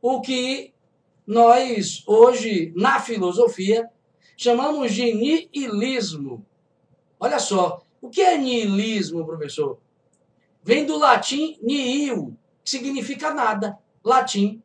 o 0.00 0.20
que 0.20 0.72
nós 1.26 2.02
hoje 2.06 2.72
na 2.74 3.00
filosofia 3.00 3.90
chamamos 4.36 4.94
de 4.94 5.12
nihilismo. 5.12 6.46
Olha 7.20 7.38
só, 7.38 7.82
o 8.00 8.08
que 8.08 8.20
é 8.20 8.38
nihilismo, 8.38 9.26
professor? 9.26 9.78
Vem 10.62 10.86
do 10.86 10.96
latim 10.96 11.58
nihil, 11.60 12.36
que 12.62 12.70
significa 12.70 13.34
nada. 13.34 13.78
Latim, 14.04 14.62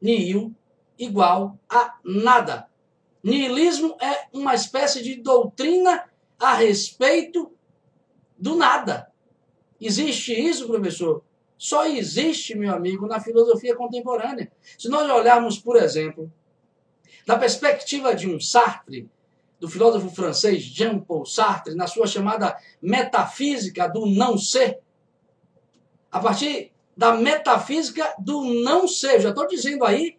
nihil, 0.00 0.52
igual 0.98 1.58
a 1.68 1.98
nada. 2.04 2.68
Nihilismo 3.22 3.96
é 4.00 4.26
uma 4.32 4.54
espécie 4.54 5.02
de 5.02 5.16
doutrina 5.16 6.10
a 6.38 6.54
respeito 6.54 7.52
do 8.36 8.56
nada. 8.56 9.10
Existe 9.80 10.32
isso, 10.32 10.66
professor? 10.66 11.22
Só 11.62 11.86
existe, 11.86 12.56
meu 12.56 12.74
amigo, 12.74 13.06
na 13.06 13.20
filosofia 13.20 13.76
contemporânea. 13.76 14.50
Se 14.76 14.88
nós 14.88 15.08
olharmos, 15.08 15.60
por 15.60 15.76
exemplo, 15.76 16.28
da 17.24 17.38
perspectiva 17.38 18.16
de 18.16 18.28
um 18.28 18.40
Sartre, 18.40 19.08
do 19.60 19.68
filósofo 19.68 20.10
francês 20.10 20.60
Jean-Paul 20.60 21.24
Sartre, 21.24 21.76
na 21.76 21.86
sua 21.86 22.08
chamada 22.08 22.58
metafísica 22.82 23.86
do 23.86 24.06
não 24.06 24.36
ser, 24.36 24.80
a 26.10 26.18
partir 26.18 26.72
da 26.96 27.14
metafísica 27.14 28.12
do 28.18 28.42
não 28.64 28.88
ser, 28.88 29.20
já 29.20 29.28
estou 29.28 29.46
dizendo 29.46 29.84
aí 29.84 30.18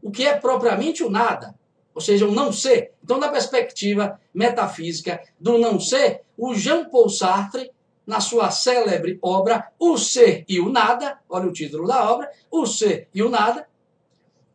o 0.00 0.12
que 0.12 0.24
é 0.24 0.38
propriamente 0.38 1.02
o 1.02 1.10
nada 1.10 1.56
ou 1.92 2.00
seja, 2.00 2.24
o 2.24 2.30
não 2.30 2.52
ser. 2.52 2.92
Então, 3.02 3.18
da 3.18 3.28
perspectiva 3.28 4.18
metafísica 4.32 5.20
do 5.40 5.58
não 5.58 5.80
ser, 5.80 6.22
o 6.38 6.54
Jean-Paul 6.54 7.08
Sartre, 7.10 7.70
na 8.06 8.20
sua 8.20 8.50
célebre 8.50 9.18
obra 9.22 9.70
O 9.78 9.96
Ser 9.96 10.44
e 10.48 10.60
o 10.60 10.68
Nada, 10.68 11.18
olha 11.28 11.48
o 11.48 11.52
título 11.52 11.86
da 11.86 12.10
obra, 12.10 12.30
O 12.50 12.66
Ser 12.66 13.08
e 13.14 13.22
o 13.22 13.28
Nada, 13.28 13.66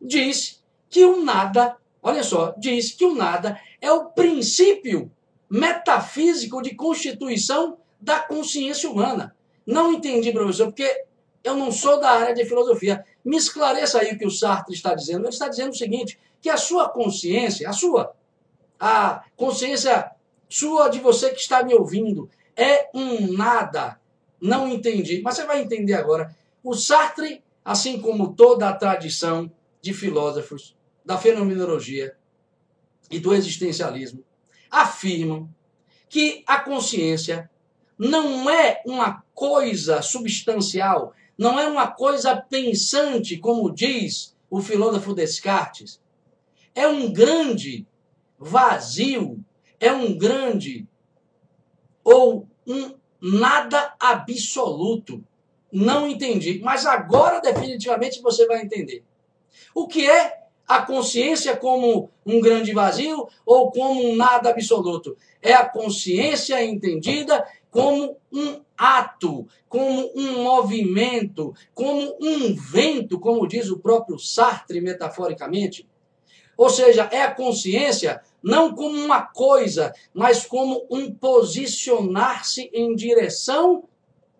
diz 0.00 0.62
que 0.88 1.04
o 1.04 1.22
nada, 1.22 1.76
olha 2.02 2.22
só, 2.22 2.54
diz 2.56 2.92
que 2.92 3.04
o 3.04 3.14
nada 3.14 3.60
é 3.80 3.90
o 3.92 4.06
princípio 4.06 5.10
metafísico 5.50 6.62
de 6.62 6.74
constituição 6.74 7.78
da 8.00 8.20
consciência 8.20 8.88
humana. 8.88 9.34
Não 9.66 9.92
entendi, 9.92 10.32
professor, 10.32 10.66
porque 10.66 11.04
eu 11.42 11.56
não 11.56 11.70
sou 11.70 12.00
da 12.00 12.10
área 12.10 12.34
de 12.34 12.44
filosofia. 12.44 13.04
Me 13.24 13.36
esclareça 13.36 14.00
aí 14.00 14.12
o 14.12 14.18
que 14.18 14.26
o 14.26 14.30
Sartre 14.30 14.74
está 14.74 14.94
dizendo. 14.94 15.20
Ele 15.20 15.28
está 15.28 15.48
dizendo 15.48 15.70
o 15.70 15.76
seguinte: 15.76 16.18
que 16.40 16.48
a 16.48 16.56
sua 16.56 16.88
consciência, 16.88 17.68
a 17.68 17.72
sua, 17.72 18.14
a 18.78 19.24
consciência 19.36 20.10
sua 20.48 20.88
de 20.88 20.98
você 21.00 21.30
que 21.30 21.40
está 21.40 21.62
me 21.62 21.74
ouvindo, 21.74 22.30
é 22.58 22.90
um 22.92 23.32
nada. 23.32 24.00
Não 24.40 24.68
entendi, 24.68 25.22
mas 25.22 25.36
você 25.36 25.46
vai 25.46 25.62
entender 25.62 25.94
agora. 25.94 26.36
O 26.62 26.74
Sartre, 26.74 27.42
assim 27.64 28.00
como 28.00 28.34
toda 28.34 28.68
a 28.68 28.74
tradição 28.74 29.50
de 29.80 29.94
filósofos 29.94 30.76
da 31.04 31.16
fenomenologia 31.16 32.16
e 33.10 33.20
do 33.20 33.32
existencialismo, 33.32 34.24
afirmam 34.68 35.48
que 36.08 36.42
a 36.46 36.58
consciência 36.58 37.48
não 37.96 38.50
é 38.50 38.82
uma 38.84 39.22
coisa 39.34 40.02
substancial, 40.02 41.14
não 41.36 41.58
é 41.58 41.68
uma 41.68 41.86
coisa 41.86 42.36
pensante, 42.36 43.38
como 43.38 43.72
diz 43.72 44.36
o 44.50 44.60
filósofo 44.60 45.14
Descartes, 45.14 46.00
é 46.74 46.88
um 46.88 47.12
grande 47.12 47.86
vazio, 48.38 49.44
é 49.78 49.92
um 49.92 50.16
grande 50.16 50.86
ou 52.08 52.47
um 52.68 52.94
nada 53.20 53.94
absoluto. 53.98 55.24
Não 55.72 56.08
entendi, 56.08 56.60
mas 56.62 56.86
agora 56.86 57.40
definitivamente 57.40 58.22
você 58.22 58.46
vai 58.46 58.62
entender. 58.62 59.02
O 59.74 59.86
que 59.86 60.08
é 60.08 60.38
a 60.66 60.82
consciência 60.82 61.56
como 61.56 62.10
um 62.24 62.40
grande 62.40 62.72
vazio 62.72 63.26
ou 63.44 63.70
como 63.70 64.10
um 64.10 64.14
nada 64.14 64.50
absoluto? 64.50 65.16
É 65.40 65.54
a 65.54 65.68
consciência 65.68 66.62
entendida 66.62 67.46
como 67.70 68.16
um 68.32 68.60
ato, 68.76 69.46
como 69.68 70.10
um 70.14 70.42
movimento, 70.42 71.54
como 71.74 72.16
um 72.20 72.54
vento, 72.54 73.18
como 73.18 73.46
diz 73.46 73.70
o 73.70 73.78
próprio 73.78 74.18
Sartre 74.18 74.80
metaforicamente. 74.80 75.86
Ou 76.58 76.68
seja, 76.68 77.08
é 77.12 77.22
a 77.22 77.32
consciência 77.32 78.20
não 78.42 78.74
como 78.74 78.98
uma 79.00 79.22
coisa, 79.22 79.94
mas 80.12 80.44
como 80.44 80.84
um 80.90 81.14
posicionar-se 81.14 82.68
em 82.74 82.96
direção 82.96 83.84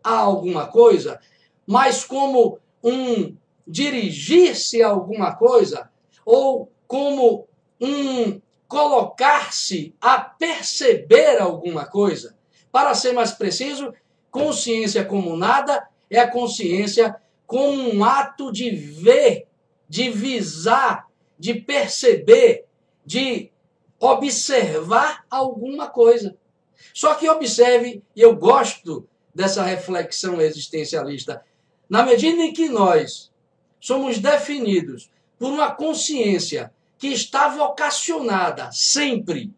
a 0.03 0.17
alguma 0.17 0.67
coisa, 0.67 1.21
mas 1.65 2.05
como 2.05 2.59
um 2.83 3.37
dirigir-se 3.65 4.83
a 4.83 4.89
alguma 4.89 5.37
coisa, 5.37 5.89
ou 6.27 6.73
como 6.89 7.47
um 7.81 8.41
colocar-se 8.67 9.95
a 10.01 10.19
perceber 10.19 11.41
alguma 11.41 11.87
coisa. 11.87 12.37
Para 12.73 12.95
ser 12.95 13.13
mais 13.13 13.31
preciso, 13.31 13.95
consciência 14.29 15.05
como 15.05 15.37
nada 15.37 15.89
é 16.11 16.19
a 16.19 16.31
consciência 16.31 17.15
como 17.47 17.95
um 17.95 18.05
ato 18.05 18.51
de 18.51 18.71
ver, 18.71 19.47
de 19.89 20.11
visar, 20.11 21.08
de 21.39 21.55
perceber, 21.55 22.65
de 23.05 23.51
observar 24.01 25.25
alguma 25.31 25.89
coisa. 25.89 26.37
Só 26.95 27.15
que 27.15 27.29
observe, 27.29 28.03
e 28.15 28.21
eu 28.21 28.37
gosto 28.37 29.07
dessa 29.35 29.63
reflexão 29.63 30.41
existencialista, 30.41 31.45
na 31.89 32.03
medida 32.03 32.43
em 32.43 32.53
que 32.53 32.69
nós 32.69 33.31
somos 33.81 34.19
definidos 34.19 35.11
por 35.39 35.51
uma 35.51 35.71
consciência 35.71 36.73
que 36.99 37.09
está 37.09 37.49
vocacionada 37.49 38.71
sempre, 38.73 39.53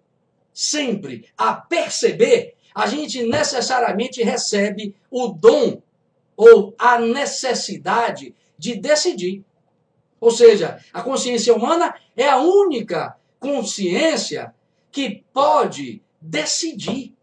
sempre 0.52 1.26
a 1.36 1.54
perceber, 1.54 2.54
a 2.74 2.86
gente 2.86 3.22
necessariamente 3.22 4.22
recebe 4.22 4.94
o 5.10 5.28
dom 5.28 5.80
ou 6.36 6.74
a 6.78 6.98
necessidade 6.98 8.34
de 8.58 8.74
decidir. 8.74 9.42
Ou 10.20 10.30
seja, 10.30 10.78
a 10.92 11.02
consciência 11.02 11.54
humana 11.54 11.94
é 12.16 12.28
a 12.28 12.38
única 12.38 13.16
consciência 13.38 14.54
que 14.92 15.24
pode 15.32 16.02
decidir. 16.20 17.14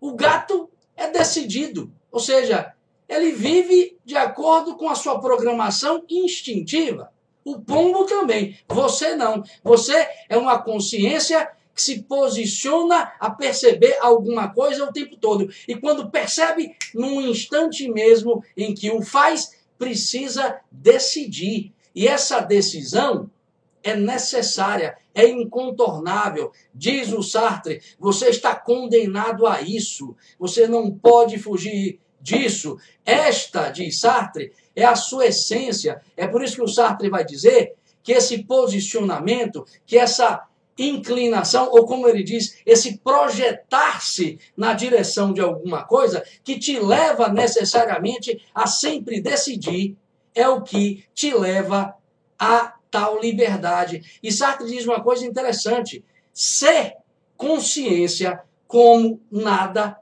O 0.00 0.14
gato 0.14 0.70
é 0.96 1.08
decidido, 1.08 1.92
ou 2.10 2.18
seja, 2.18 2.72
ele 3.08 3.32
vive 3.32 3.98
de 4.04 4.16
acordo 4.16 4.76
com 4.76 4.88
a 4.88 4.94
sua 4.94 5.20
programação 5.20 6.04
instintiva. 6.08 7.12
O 7.44 7.60
pombo 7.60 8.04
também. 8.04 8.56
Você 8.68 9.14
não. 9.16 9.42
Você 9.64 10.08
é 10.28 10.36
uma 10.36 10.62
consciência 10.62 11.50
que 11.74 11.82
se 11.82 12.02
posiciona 12.02 13.12
a 13.18 13.30
perceber 13.30 13.96
alguma 14.00 14.52
coisa 14.52 14.84
o 14.84 14.92
tempo 14.92 15.16
todo. 15.16 15.50
E 15.66 15.74
quando 15.74 16.10
percebe, 16.10 16.76
num 16.94 17.20
instante 17.22 17.88
mesmo 17.88 18.44
em 18.56 18.74
que 18.74 18.90
o 18.90 19.02
faz, 19.02 19.56
precisa 19.78 20.60
decidir. 20.70 21.72
E 21.94 22.06
essa 22.06 22.40
decisão 22.40 23.30
é 23.82 23.96
necessária, 23.96 24.96
é 25.14 25.26
incontornável. 25.26 26.52
Diz 26.74 27.12
o 27.12 27.22
Sartre, 27.22 27.80
você 27.98 28.28
está 28.28 28.54
condenado 28.54 29.46
a 29.46 29.60
isso. 29.60 30.14
Você 30.38 30.66
não 30.66 30.90
pode 30.90 31.38
fugir 31.38 31.98
disso. 32.20 32.76
Esta, 33.04 33.70
diz 33.70 34.00
Sartre, 34.00 34.52
é 34.76 34.84
a 34.84 34.94
sua 34.94 35.26
essência. 35.26 36.00
É 36.16 36.26
por 36.26 36.42
isso 36.42 36.56
que 36.56 36.62
o 36.62 36.68
Sartre 36.68 37.08
vai 37.08 37.24
dizer 37.24 37.74
que 38.02 38.12
esse 38.12 38.44
posicionamento, 38.44 39.64
que 39.84 39.98
essa 39.98 40.46
inclinação, 40.78 41.68
ou 41.70 41.84
como 41.84 42.08
ele 42.08 42.22
diz, 42.22 42.58
esse 42.64 42.98
projetar-se 42.98 44.38
na 44.56 44.72
direção 44.72 45.32
de 45.32 45.40
alguma 45.40 45.84
coisa, 45.84 46.24
que 46.42 46.58
te 46.58 46.78
leva 46.78 47.28
necessariamente 47.28 48.42
a 48.54 48.66
sempre 48.66 49.20
decidir 49.20 49.96
é 50.34 50.48
o 50.48 50.62
que 50.62 51.04
te 51.14 51.34
leva 51.34 51.94
a 52.38 52.74
tal 52.90 53.20
liberdade. 53.20 54.18
E 54.22 54.32
Sartre 54.32 54.66
diz 54.66 54.86
uma 54.86 55.02
coisa 55.02 55.26
interessante: 55.26 56.04
ser 56.32 56.96
consciência 57.36 58.42
como 58.66 59.20
nada 59.30 59.98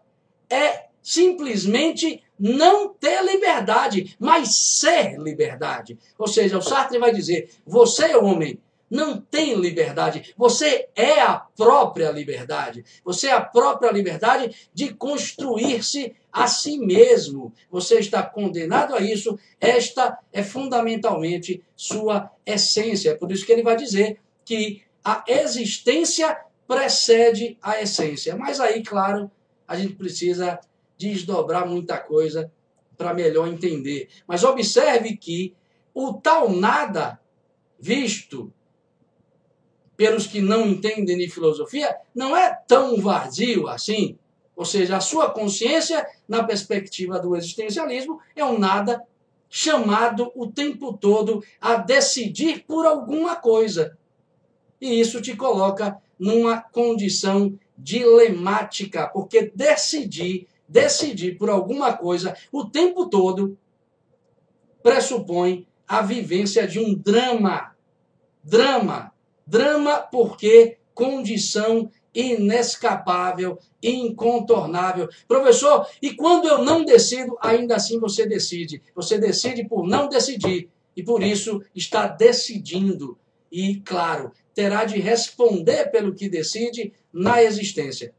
é 0.50 0.86
simplesmente 1.02 2.22
não 2.38 2.92
ter 2.94 3.22
liberdade, 3.24 4.16
mas 4.18 4.78
ser 4.78 5.18
liberdade. 5.18 5.98
Ou 6.18 6.26
seja, 6.26 6.58
o 6.58 6.62
Sartre 6.62 6.98
vai 6.98 7.12
dizer: 7.12 7.50
você, 7.66 8.14
homem, 8.16 8.60
não 8.90 9.20
tem 9.20 9.54
liberdade. 9.54 10.34
Você 10.36 10.88
é 10.94 11.20
a 11.20 11.34
própria 11.36 12.10
liberdade. 12.10 12.84
Você 13.04 13.28
é 13.28 13.32
a 13.32 13.40
própria 13.40 13.90
liberdade 13.92 14.68
de 14.72 14.94
construir-se 14.94 16.14
a 16.32 16.46
si 16.46 16.78
mesmo. 16.78 17.52
Você 17.70 17.98
está 17.98 18.22
condenado 18.22 18.94
a 18.94 19.00
isso. 19.00 19.38
Esta 19.60 20.18
é 20.32 20.42
fundamentalmente 20.42 21.62
sua 21.76 22.30
essência. 22.46 23.10
É 23.10 23.14
por 23.14 23.30
isso 23.30 23.44
que 23.44 23.52
ele 23.52 23.62
vai 23.62 23.76
dizer 23.76 24.20
que 24.44 24.82
a 25.04 25.24
existência 25.26 26.38
precede 26.66 27.58
a 27.62 27.80
essência. 27.80 28.36
Mas 28.36 28.60
aí, 28.60 28.82
claro, 28.82 29.30
a 29.66 29.76
gente 29.76 29.94
precisa 29.94 30.58
desdobrar 30.96 31.66
muita 31.66 31.98
coisa 31.98 32.50
para 32.96 33.14
melhor 33.14 33.48
entender. 33.48 34.08
Mas 34.26 34.42
observe 34.42 35.16
que 35.16 35.54
o 35.94 36.14
tal 36.14 36.50
nada 36.50 37.20
visto 37.78 38.52
pelos 39.98 40.28
que 40.28 40.40
não 40.40 40.64
entendem 40.64 41.18
de 41.18 41.28
filosofia, 41.28 41.96
não 42.14 42.36
é 42.36 42.56
tão 42.68 43.00
vazio 43.00 43.66
assim. 43.66 44.16
Ou 44.54 44.64
seja, 44.64 44.96
a 44.96 45.00
sua 45.00 45.28
consciência, 45.28 46.06
na 46.28 46.44
perspectiva 46.44 47.18
do 47.18 47.34
existencialismo, 47.34 48.20
é 48.36 48.44
um 48.44 48.56
nada 48.56 49.02
chamado 49.50 50.30
o 50.36 50.46
tempo 50.46 50.96
todo 50.96 51.42
a 51.60 51.74
decidir 51.74 52.64
por 52.64 52.86
alguma 52.86 53.34
coisa. 53.34 53.98
E 54.80 55.00
isso 55.00 55.20
te 55.20 55.34
coloca 55.34 56.00
numa 56.16 56.60
condição 56.60 57.58
dilemática, 57.76 59.08
porque 59.08 59.50
decidir, 59.52 60.46
decidir 60.68 61.36
por 61.36 61.50
alguma 61.50 61.92
coisa 61.92 62.36
o 62.52 62.64
tempo 62.64 63.06
todo 63.06 63.58
pressupõe 64.80 65.66
a 65.88 66.02
vivência 66.02 66.68
de 66.68 66.78
um 66.78 66.94
drama. 66.94 67.74
Drama 68.44 69.12
Drama 69.48 69.98
porque 69.98 70.76
condição 70.92 71.90
inescapável, 72.14 73.58
incontornável. 73.82 75.08
Professor, 75.26 75.86
e 76.02 76.14
quando 76.14 76.46
eu 76.48 76.64
não 76.64 76.84
decido, 76.84 77.38
ainda 77.40 77.76
assim 77.76 77.98
você 77.98 78.26
decide. 78.26 78.82
Você 78.94 79.16
decide 79.16 79.66
por 79.66 79.86
não 79.86 80.08
decidir 80.08 80.68
e 80.94 81.02
por 81.02 81.22
isso 81.22 81.62
está 81.74 82.06
decidindo. 82.06 83.18
E, 83.50 83.76
claro, 83.80 84.32
terá 84.52 84.84
de 84.84 84.98
responder 84.98 85.90
pelo 85.90 86.14
que 86.14 86.28
decide 86.28 86.92
na 87.10 87.42
existência. 87.42 88.12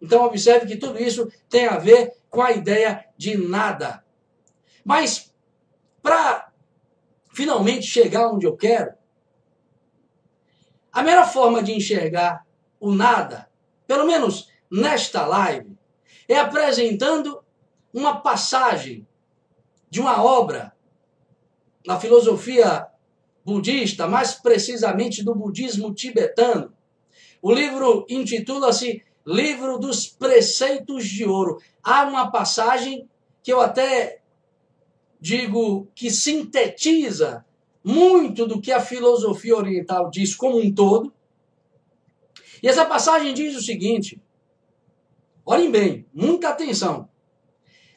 Então, 0.00 0.24
observe 0.24 0.66
que 0.66 0.76
tudo 0.76 0.98
isso 0.98 1.30
tem 1.48 1.66
a 1.66 1.76
ver 1.76 2.14
com 2.30 2.40
a 2.40 2.52
ideia 2.52 3.04
de 3.18 3.36
nada. 3.36 4.02
Mas, 4.82 5.30
para 6.02 6.50
finalmente 7.34 7.86
chegar 7.86 8.32
onde 8.32 8.46
eu 8.46 8.56
quero, 8.56 8.92
a 10.92 11.02
melhor 11.02 11.26
forma 11.30 11.62
de 11.62 11.72
enxergar 11.72 12.44
o 12.78 12.92
nada, 12.92 13.48
pelo 13.86 14.06
menos 14.06 14.48
nesta 14.70 15.26
live, 15.26 15.76
é 16.28 16.38
apresentando 16.38 17.42
uma 17.92 18.20
passagem 18.20 19.06
de 19.88 20.00
uma 20.00 20.22
obra 20.22 20.72
na 21.86 21.98
filosofia 21.98 22.86
budista, 23.44 24.06
mais 24.06 24.34
precisamente 24.34 25.24
do 25.24 25.34
budismo 25.34 25.92
tibetano. 25.92 26.72
O 27.42 27.52
livro 27.52 28.06
intitula-se 28.08 29.02
Livro 29.26 29.78
dos 29.78 30.06
Preceitos 30.06 31.06
de 31.06 31.24
Ouro. 31.24 31.58
Há 31.82 32.04
uma 32.04 32.30
passagem 32.30 33.08
que 33.42 33.52
eu 33.52 33.60
até 33.60 34.20
digo 35.20 35.88
que 35.94 36.10
sintetiza 36.10 37.44
muito 37.82 38.46
do 38.46 38.60
que 38.60 38.72
a 38.72 38.80
filosofia 38.80 39.56
oriental 39.56 40.10
diz 40.10 40.34
como 40.34 40.58
um 40.58 40.72
todo. 40.72 41.12
E 42.62 42.68
essa 42.68 42.84
passagem 42.84 43.32
diz 43.34 43.56
o 43.56 43.62
seguinte: 43.62 44.20
olhem 45.44 45.70
bem, 45.70 46.06
muita 46.12 46.50
atenção. 46.50 47.08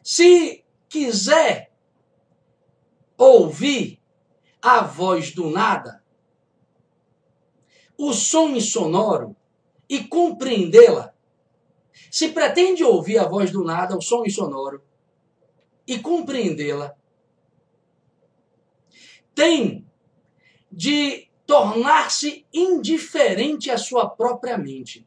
Se 0.02 0.64
quiser 0.88 1.72
ouvir 3.18 4.00
a 4.62 4.82
voz 4.82 5.34
do 5.34 5.50
nada, 5.50 6.04
o 7.98 8.14
som 8.14 8.50
insonoro 8.50 9.36
e 9.90 10.04
compreendê-la, 10.04 11.14
se 12.10 12.30
pretende 12.30 12.84
ouvir 12.84 13.18
a 13.18 13.28
voz 13.28 13.52
do 13.52 13.64
nada, 13.64 13.98
o 13.98 14.02
som 14.02 14.26
insonoro, 14.26 14.84
e 15.86 16.00
compreendê-la, 16.00 16.96
tem 19.36 19.86
de 20.72 21.28
tornar-se 21.46 22.46
indiferente 22.54 23.70
à 23.70 23.78
sua 23.78 24.10
própria 24.10 24.58
mente. 24.58 25.06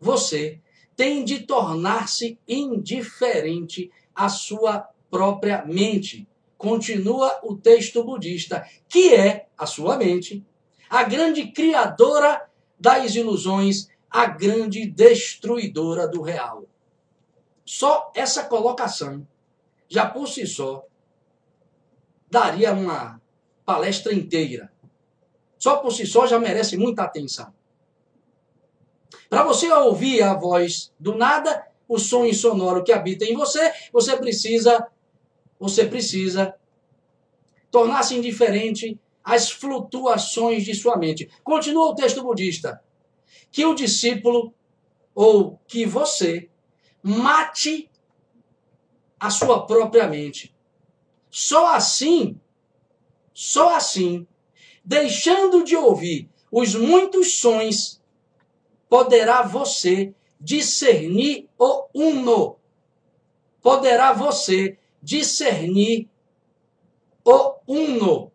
Você 0.00 0.60
tem 0.96 1.24
de 1.24 1.40
tornar-se 1.40 2.38
indiferente 2.46 3.90
à 4.14 4.28
sua 4.28 4.88
própria 5.10 5.64
mente. 5.64 6.28
Continua 6.58 7.40
o 7.42 7.56
texto 7.56 8.04
budista, 8.04 8.66
que 8.88 9.14
é 9.14 9.46
a 9.56 9.66
sua 9.66 9.96
mente, 9.96 10.44
a 10.88 11.02
grande 11.02 11.50
criadora 11.50 12.48
das 12.78 13.14
ilusões, 13.14 13.88
a 14.10 14.26
grande 14.26 14.86
destruidora 14.86 16.06
do 16.06 16.20
real. 16.20 16.64
Só 17.64 18.12
essa 18.14 18.44
colocação, 18.44 19.26
já 19.88 20.06
por 20.06 20.28
si 20.28 20.46
só, 20.46 20.84
daria 22.30 22.72
uma 22.74 23.21
palestra 23.64 24.12
inteira. 24.12 24.72
Só 25.58 25.76
por 25.76 25.92
si 25.92 26.06
só 26.06 26.26
já 26.26 26.38
merece 26.38 26.76
muita 26.76 27.02
atenção. 27.02 27.52
Para 29.28 29.44
você 29.44 29.70
ouvir 29.72 30.22
a 30.22 30.34
voz 30.34 30.92
do 30.98 31.14
nada, 31.14 31.66
o 31.88 31.98
som 31.98 32.24
insonoro 32.24 32.82
que 32.84 32.92
habita 32.92 33.24
em 33.24 33.34
você, 33.34 33.72
você 33.92 34.16
precisa 34.16 34.86
você 35.58 35.86
precisa 35.86 36.56
tornar-se 37.70 38.16
indiferente 38.16 38.98
às 39.22 39.50
flutuações 39.50 40.64
de 40.64 40.74
sua 40.74 40.96
mente. 40.96 41.30
Continua 41.44 41.90
o 41.90 41.94
texto 41.94 42.22
budista. 42.22 42.82
Que 43.50 43.64
o 43.64 43.74
discípulo 43.74 44.52
ou 45.14 45.60
que 45.68 45.86
você 45.86 46.50
mate 47.02 47.88
a 49.20 49.30
sua 49.30 49.64
própria 49.64 50.08
mente. 50.08 50.52
Só 51.30 51.74
assim 51.74 52.40
só 53.34 53.76
assim, 53.76 54.26
deixando 54.84 55.64
de 55.64 55.76
ouvir 55.76 56.28
os 56.50 56.74
muitos 56.74 57.38
sons, 57.38 58.00
poderá 58.88 59.42
você 59.42 60.14
discernir 60.38 61.48
o 61.58 61.86
uno. 61.94 62.56
Poderá 63.62 64.12
você 64.12 64.76
discernir 65.02 66.08
o 67.24 67.54
uno. 67.66 68.30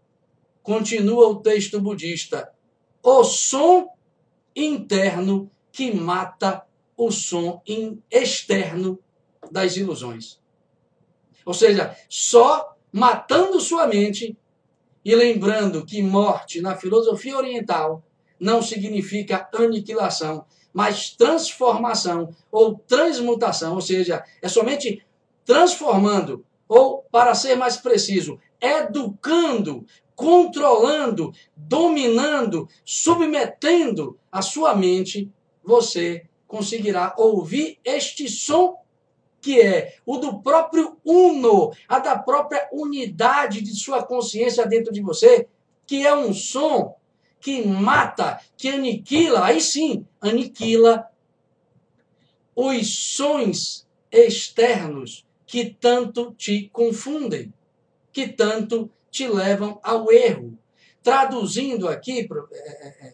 Continua 0.63 1.27
o 1.27 1.41
texto 1.41 1.79
budista. 1.79 2.51
O 3.03 3.23
som 3.23 3.89
interno 4.55 5.51
que 5.71 5.91
mata 5.93 6.65
o 6.95 7.11
som 7.11 7.61
externo 8.09 8.99
das 9.51 9.77
ilusões. 9.77 10.39
Ou 11.45 11.53
seja, 11.53 11.95
só 12.09 12.75
matando 12.91 13.59
sua 13.61 13.85
mente 13.87 14.35
e 15.03 15.15
lembrando 15.15 15.85
que 15.85 16.01
morte 16.01 16.61
na 16.61 16.75
filosofia 16.75 17.37
oriental 17.37 18.03
não 18.39 18.61
significa 18.61 19.47
aniquilação, 19.53 20.45
mas 20.73 21.09
transformação 21.09 22.35
ou 22.51 22.77
transmutação, 22.77 23.75
ou 23.75 23.81
seja, 23.81 24.23
é 24.41 24.47
somente 24.47 25.03
transformando, 25.45 26.45
ou, 26.67 27.03
para 27.09 27.33
ser 27.33 27.55
mais 27.55 27.77
preciso, 27.77 28.37
educando, 28.59 29.85
controlando, 30.15 31.31
dominando, 31.55 32.67
submetendo 32.83 34.19
a 34.31 34.41
sua 34.41 34.75
mente, 34.75 35.31
você 35.63 36.25
conseguirá 36.47 37.13
ouvir 37.17 37.79
este 37.83 38.29
som 38.29 38.75
que 39.47 39.61
é 39.61 39.95
o 40.05 40.17
do 40.17 40.41
próprio 40.41 40.97
uno, 41.05 41.71
a 41.87 41.99
da 41.99 42.19
própria 42.19 42.67
unidade 42.69 43.61
de 43.61 43.73
sua 43.79 44.03
consciência 44.03 44.65
dentro 44.65 44.91
de 44.91 45.01
você, 45.01 45.47
que 45.85 46.05
é 46.05 46.13
um 46.13 46.33
som 46.33 46.97
que 47.39 47.65
mata, 47.65 48.41
que 48.57 48.67
aniquila, 48.67 49.45
aí 49.45 49.61
sim, 49.61 50.05
aniquila 50.19 51.09
os 52.53 53.13
sons 53.15 53.87
externos 54.11 55.25
que 55.45 55.69
tanto 55.79 56.33
te 56.33 56.67
confundem, 56.73 57.53
que 58.11 58.27
tanto 58.27 58.91
te 59.09 59.29
levam 59.29 59.79
ao 59.81 60.11
erro. 60.11 60.59
traduzindo 61.01 61.87
aqui, 61.87 62.27
é, 62.51 62.87
é, 63.07 63.13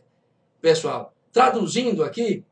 pessoal, 0.60 1.14
traduzindo 1.32 2.04
aqui, 2.04 2.44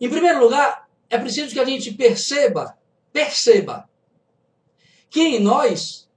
em 0.00 0.08
primeiro 0.08 0.38
lugar, 0.38 0.87
é 1.10 1.18
preciso 1.18 1.52
que 1.52 1.60
a 1.60 1.64
gente 1.64 1.92
perceba, 1.94 2.76
perceba, 3.12 3.88
que 5.10 5.20
em 5.20 5.40
nós 5.40 6.08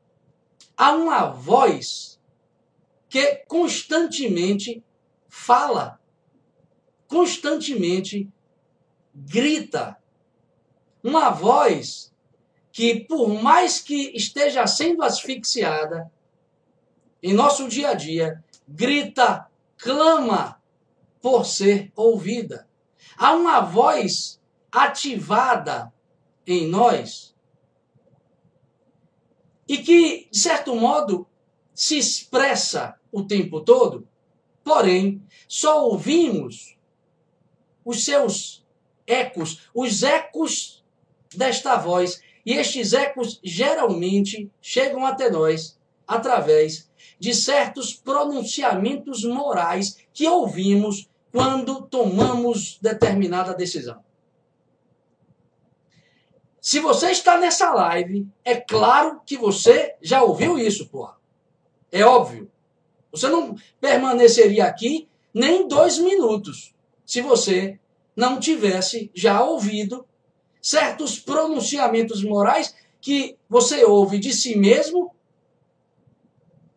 há 0.75 0.93
uma 0.93 1.27
voz 1.27 2.19
que 3.07 3.37
constantemente 3.47 4.83
fala, 5.27 5.99
constantemente 7.07 8.29
grita. 9.13 9.97
Uma 11.03 11.29
voz 11.29 12.13
que, 12.71 13.01
por 13.01 13.27
mais 13.27 13.79
que 13.79 14.15
esteja 14.15 14.65
sendo 14.67 15.03
asfixiada, 15.03 16.11
em 17.21 17.33
nosso 17.33 17.67
dia 17.67 17.89
a 17.89 17.93
dia, 17.93 18.43
grita, 18.67 19.47
clama 19.77 20.61
por 21.21 21.45
ser 21.45 21.91
ouvida. 21.95 22.67
Há 23.17 23.33
uma 23.33 23.61
voz 23.61 24.40
ativada 24.71 25.93
em 26.45 26.67
nós 26.67 27.35
e 29.67 29.77
que, 29.77 30.27
de 30.29 30.37
certo 30.37 30.75
modo, 30.75 31.27
se 31.73 31.97
expressa 31.97 32.95
o 33.11 33.23
tempo 33.23 33.61
todo, 33.61 34.07
porém, 34.63 35.23
só 35.47 35.85
ouvimos 35.85 36.77
os 37.83 38.03
seus 38.05 38.65
ecos, 39.07 39.69
os 39.73 40.03
ecos 40.03 40.83
desta 41.33 41.75
voz. 41.77 42.21
E 42.45 42.53
estes 42.53 42.93
ecos 42.93 43.39
geralmente 43.43 44.51
chegam 44.61 45.05
até 45.05 45.29
nós 45.29 45.79
através 46.07 46.89
de 47.19 47.33
certos 47.33 47.93
pronunciamentos 47.93 49.23
morais 49.23 49.99
que 50.11 50.27
ouvimos 50.27 51.07
quando 51.31 51.83
tomamos 51.83 52.77
determinada 52.81 53.53
decisão. 53.53 54.03
Se 56.61 56.79
você 56.79 57.09
está 57.09 57.39
nessa 57.39 57.73
live, 57.73 58.27
é 58.45 58.55
claro 58.55 59.19
que 59.25 59.35
você 59.35 59.95
já 59.99 60.21
ouviu 60.21 60.59
isso, 60.59 60.87
porra. 60.89 61.17
É 61.91 62.05
óbvio. 62.05 62.51
Você 63.11 63.27
não 63.27 63.55
permaneceria 63.79 64.65
aqui 64.65 65.09
nem 65.33 65.67
dois 65.67 65.97
minutos 65.97 66.75
se 67.03 67.19
você 67.19 67.79
não 68.15 68.39
tivesse 68.39 69.09
já 69.13 69.43
ouvido 69.43 70.05
certos 70.61 71.17
pronunciamentos 71.17 72.23
morais 72.23 72.75
que 73.01 73.35
você 73.49 73.83
ouve 73.83 74.19
de 74.19 74.31
si 74.31 74.55
mesmo, 74.55 75.15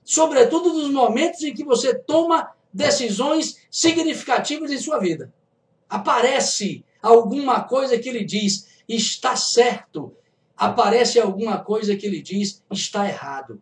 sobretudo 0.03 0.73
nos 0.73 0.91
momentos 0.91 1.43
em 1.43 1.53
que 1.53 1.63
você 1.63 1.95
toma 1.95 2.51
decisões 2.73 3.59
significativas 3.71 4.73
em 4.73 4.79
sua 4.79 4.99
vida. 4.99 5.33
Aparece 5.91 6.83
alguma 7.03 7.63
coisa 7.63 7.99
que 7.99 8.11
lhe 8.11 8.25
diz 8.25 8.74
está 8.89 9.37
certo, 9.37 10.15
aparece 10.57 11.19
alguma 11.19 11.59
coisa 11.59 11.97
que 11.97 12.09
lhe 12.09 12.23
diz 12.23 12.63
está 12.71 13.09
errado. 13.09 13.61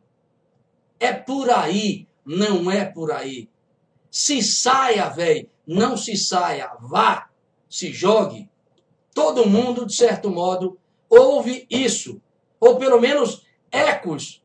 É 0.99 1.13
por 1.13 1.51
aí, 1.51 2.07
não 2.25 2.71
é 2.71 2.85
por 2.85 3.11
aí. 3.11 3.49
Se 4.11 4.43
saia, 4.43 5.09
velho, 5.09 5.49
não 5.67 5.97
se 5.97 6.17
saia, 6.17 6.71
vá, 6.81 7.29
se 7.69 7.93
jogue. 7.93 8.49
Todo 9.15 9.49
mundo, 9.49 9.87
de 9.87 9.95
certo 9.95 10.31
modo, 10.31 10.79
ouve 11.09 11.67
isso, 11.71 12.21
ou 12.61 12.77
pelo 12.79 13.01
menos 13.01 13.47
ecos 13.71 14.43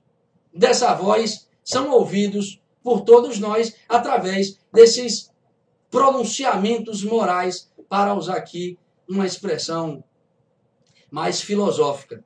dessa 0.53 0.93
voz 0.93 1.47
são 1.63 1.91
ouvidos 1.91 2.61
por 2.81 3.01
todos 3.01 3.39
nós 3.39 3.75
através 3.87 4.59
desses 4.73 5.31
pronunciamentos 5.89 7.03
morais, 7.03 7.71
para 7.89 8.13
usar 8.13 8.35
aqui 8.35 8.77
uma 9.07 9.25
expressão 9.25 10.03
mais 11.09 11.41
filosófica. 11.41 12.23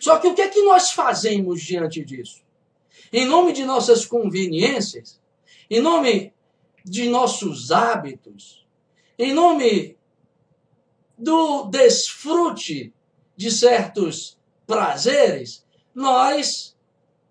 Só 0.00 0.18
que 0.18 0.28
o 0.28 0.34
que 0.34 0.42
é 0.42 0.48
que 0.48 0.62
nós 0.62 0.92
fazemos 0.92 1.60
diante 1.62 2.04
disso? 2.04 2.42
em 3.12 3.26
nome 3.26 3.52
de 3.52 3.64
nossas 3.64 4.06
conveniências, 4.06 5.20
em 5.68 5.80
nome 5.80 6.32
de 6.84 7.08
nossos 7.08 7.70
hábitos, 7.70 8.66
em 9.18 9.32
nome 9.32 9.96
do 11.16 11.64
desfrute 11.64 12.92
de 13.36 13.50
certos 13.50 14.38
prazeres, 14.66 15.64
nós 15.94 16.74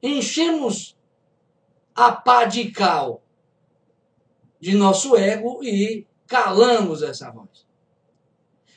enchemos 0.02 0.96
a 1.96 2.12
pá 2.12 2.46
de 2.46 2.72
cal 2.72 3.24
de 4.60 4.76
nosso 4.76 5.16
ego 5.16 5.64
e 5.64 6.06
calamos 6.28 7.02
essa 7.02 7.32
voz. 7.32 7.66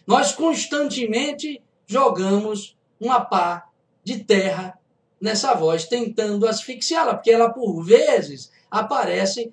Nós 0.07 0.33
constantemente 0.33 1.63
jogamos 1.87 2.77
uma 3.01 3.21
pá 3.21 3.69
de 4.03 4.25
terra 4.25 4.79
nessa 5.21 5.55
voz, 5.55 5.87
tentando 5.87 6.47
asfixiá-la, 6.47 7.15
porque 7.15 7.31
ela, 7.31 7.51
por 7.51 7.83
vezes, 7.83 8.53
aparece 8.71 9.53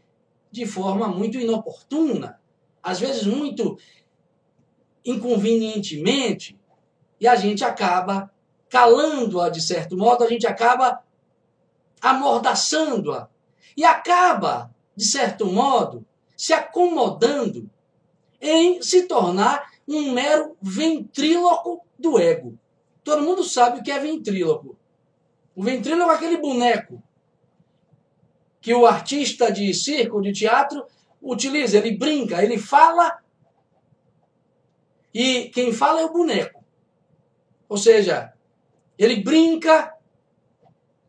de 0.51 0.65
forma 0.65 1.07
muito 1.07 1.39
inoportuna, 1.39 2.39
às 2.83 2.99
vezes 2.99 3.25
muito 3.25 3.77
inconvenientemente, 5.05 6.59
e 7.19 7.27
a 7.27 7.35
gente 7.35 7.63
acaba 7.63 8.31
calando-a 8.69 9.49
de 9.49 9.61
certo 9.61 9.97
modo, 9.97 10.23
a 10.23 10.27
gente 10.27 10.45
acaba 10.45 11.03
amordaçando-a 12.01 13.29
e 13.77 13.85
acaba, 13.85 14.73
de 14.95 15.05
certo 15.05 15.45
modo, 15.45 16.05
se 16.35 16.53
acomodando 16.53 17.69
em 18.41 18.81
se 18.81 19.03
tornar 19.03 19.71
um 19.87 20.11
mero 20.11 20.57
ventríloco 20.61 21.85
do 22.01 22.19
ego. 22.19 22.57
Todo 23.03 23.23
mundo 23.23 23.43
sabe 23.43 23.79
o 23.79 23.83
que 23.83 23.91
é 23.91 23.99
ventríloco. 23.99 24.77
O 25.55 25.63
ventríloco 25.63 26.11
é 26.11 26.15
aquele 26.15 26.37
boneco 26.37 27.01
que 28.59 28.73
o 28.73 28.85
artista 28.85 29.51
de 29.51 29.73
circo, 29.73 30.21
de 30.21 30.31
teatro, 30.31 30.85
utiliza. 31.21 31.77
Ele 31.77 31.97
brinca, 31.97 32.43
ele 32.43 32.57
fala 32.57 33.21
e 35.13 35.49
quem 35.49 35.73
fala 35.73 36.01
é 36.01 36.05
o 36.05 36.13
boneco. 36.13 36.63
Ou 37.67 37.77
seja, 37.77 38.33
ele 38.97 39.21
brinca 39.21 39.93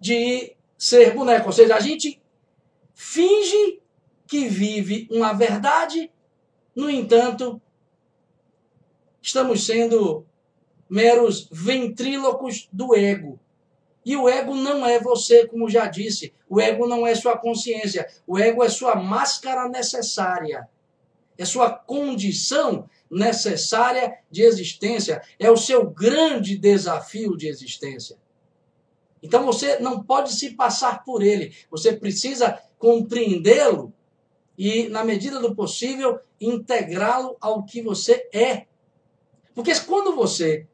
de 0.01 0.57
ser 0.77 1.15
boneco. 1.15 1.47
Ou 1.47 1.53
seja, 1.53 1.77
a 1.77 1.81
gente 1.81 2.21
finge 2.95 3.81
que 4.27 4.49
vive 4.49 5.07
uma 5.11 5.33
verdade, 5.33 6.11
no 6.75 6.91
entanto, 6.91 7.61
estamos 9.21 9.67
sendo 9.67 10.27
meros 10.93 11.49
ventrílocos 11.51 12.69
do 12.71 12.95
ego. 12.95 13.41
E 14.05 14.15
o 14.15 14.29
ego 14.29 14.55
não 14.55 14.85
é 14.87 15.01
você, 15.01 15.47
como 15.47 15.71
já 15.71 15.87
disse. 15.87 16.35
O 16.47 16.61
ego 16.61 16.87
não 16.87 17.07
é 17.07 17.15
sua 17.15 17.39
consciência. 17.39 18.07
O 18.27 18.39
ego 18.39 18.63
é 18.63 18.69
sua 18.69 18.95
máscara 18.95 19.71
necessária. 19.71 20.69
É 21.39 21.47
sua 21.47 21.71
condição 21.71 22.91
necessária 23.11 24.19
de 24.31 24.43
existência. 24.43 25.23
É 25.39 25.51
o 25.51 25.57
seu 25.57 25.89
grande 25.89 26.59
desafio 26.59 27.39
de 27.39 27.49
existência. 27.49 28.19
Então 29.23 29.47
você 29.47 29.79
não 29.79 30.03
pode 30.03 30.35
se 30.35 30.51
passar 30.51 31.05
por 31.05 31.23
ele. 31.23 31.57
Você 31.71 31.95
precisa 31.95 32.61
compreendê-lo 32.79 33.95
e, 34.59 34.91
na 34.91 35.03
medida 35.03 35.41
do 35.41 35.55
possível, 35.55 36.21
integrá-lo 36.39 37.35
ao 37.41 37.63
que 37.63 37.81
você 37.81 38.29
é. 38.31 38.67
Porque 39.55 39.73
quando 39.81 40.15
você 40.15 40.67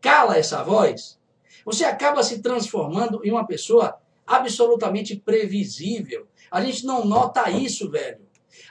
cala 0.00 0.36
essa 0.36 0.62
voz, 0.62 1.18
você 1.64 1.84
acaba 1.84 2.22
se 2.22 2.40
transformando 2.40 3.20
em 3.24 3.30
uma 3.30 3.46
pessoa 3.46 3.98
absolutamente 4.26 5.16
previsível. 5.16 6.26
A 6.50 6.62
gente 6.64 6.84
não 6.86 7.04
nota 7.04 7.50
isso, 7.50 7.90
velho. 7.90 8.20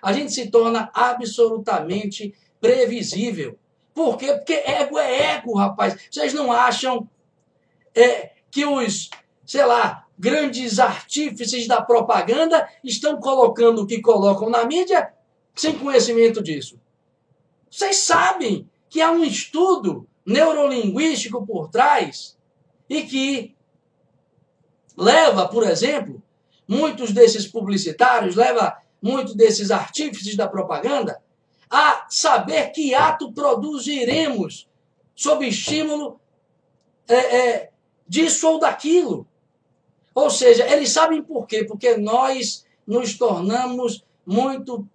A 0.01 0.13
gente 0.13 0.33
se 0.33 0.49
torna 0.49 0.89
absolutamente 0.93 2.33
previsível. 2.59 3.57
Por 3.93 4.17
quê? 4.17 4.33
Porque 4.33 4.53
ego 4.53 4.97
é 4.97 5.35
ego, 5.35 5.55
rapaz. 5.55 5.97
Vocês 6.09 6.33
não 6.33 6.51
acham 6.51 7.09
é, 7.95 8.31
que 8.49 8.65
os, 8.65 9.09
sei 9.45 9.65
lá, 9.65 10.07
grandes 10.17 10.79
artífices 10.79 11.67
da 11.67 11.81
propaganda 11.81 12.67
estão 12.83 13.19
colocando 13.19 13.81
o 13.81 13.87
que 13.87 14.01
colocam 14.01 14.49
na 14.49 14.65
mídia 14.65 15.13
sem 15.55 15.77
conhecimento 15.77 16.41
disso? 16.41 16.79
Vocês 17.69 17.97
sabem 17.97 18.69
que 18.89 19.01
há 19.01 19.11
um 19.11 19.23
estudo 19.23 20.08
neurolinguístico 20.25 21.45
por 21.45 21.69
trás 21.69 22.37
e 22.89 23.03
que 23.03 23.55
leva, 24.97 25.47
por 25.47 25.63
exemplo, 25.63 26.21
muitos 26.67 27.11
desses 27.11 27.47
publicitários, 27.47 28.35
leva 28.35 28.77
muitos 29.01 29.33
desses 29.33 29.71
artífices 29.71 30.35
da 30.35 30.47
propaganda 30.47 31.21
a 31.69 32.05
saber 32.09 32.71
que 32.71 32.93
ato 32.93 33.31
produziremos 33.31 34.67
sob 35.15 35.47
estímulo 35.47 36.19
é, 37.07 37.15
é, 37.15 37.69
disso 38.07 38.47
ou 38.47 38.59
daquilo. 38.59 39.27
Ou 40.15 40.29
seja, 40.29 40.67
eles 40.67 40.89
sabem 40.89 41.21
por 41.21 41.45
quê? 41.45 41.63
Porque 41.63 41.95
nós 41.95 42.65
nos 42.85 43.17
tornamos 43.17 44.03
muito 44.25 44.87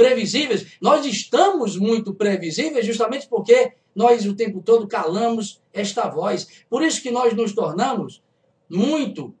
previsíveis. 0.00 0.78
Nós 0.80 1.04
estamos 1.04 1.76
muito 1.76 2.14
previsíveis 2.14 2.86
justamente 2.86 3.28
porque 3.28 3.74
nós 3.94 4.24
o 4.24 4.34
tempo 4.34 4.62
todo 4.62 4.88
calamos 4.88 5.60
esta 5.74 6.08
voz. 6.08 6.64
Por 6.70 6.82
isso 6.82 7.02
que 7.02 7.10
nós 7.10 7.34
nos 7.34 7.52
tornamos 7.52 8.22
muito 8.66 9.34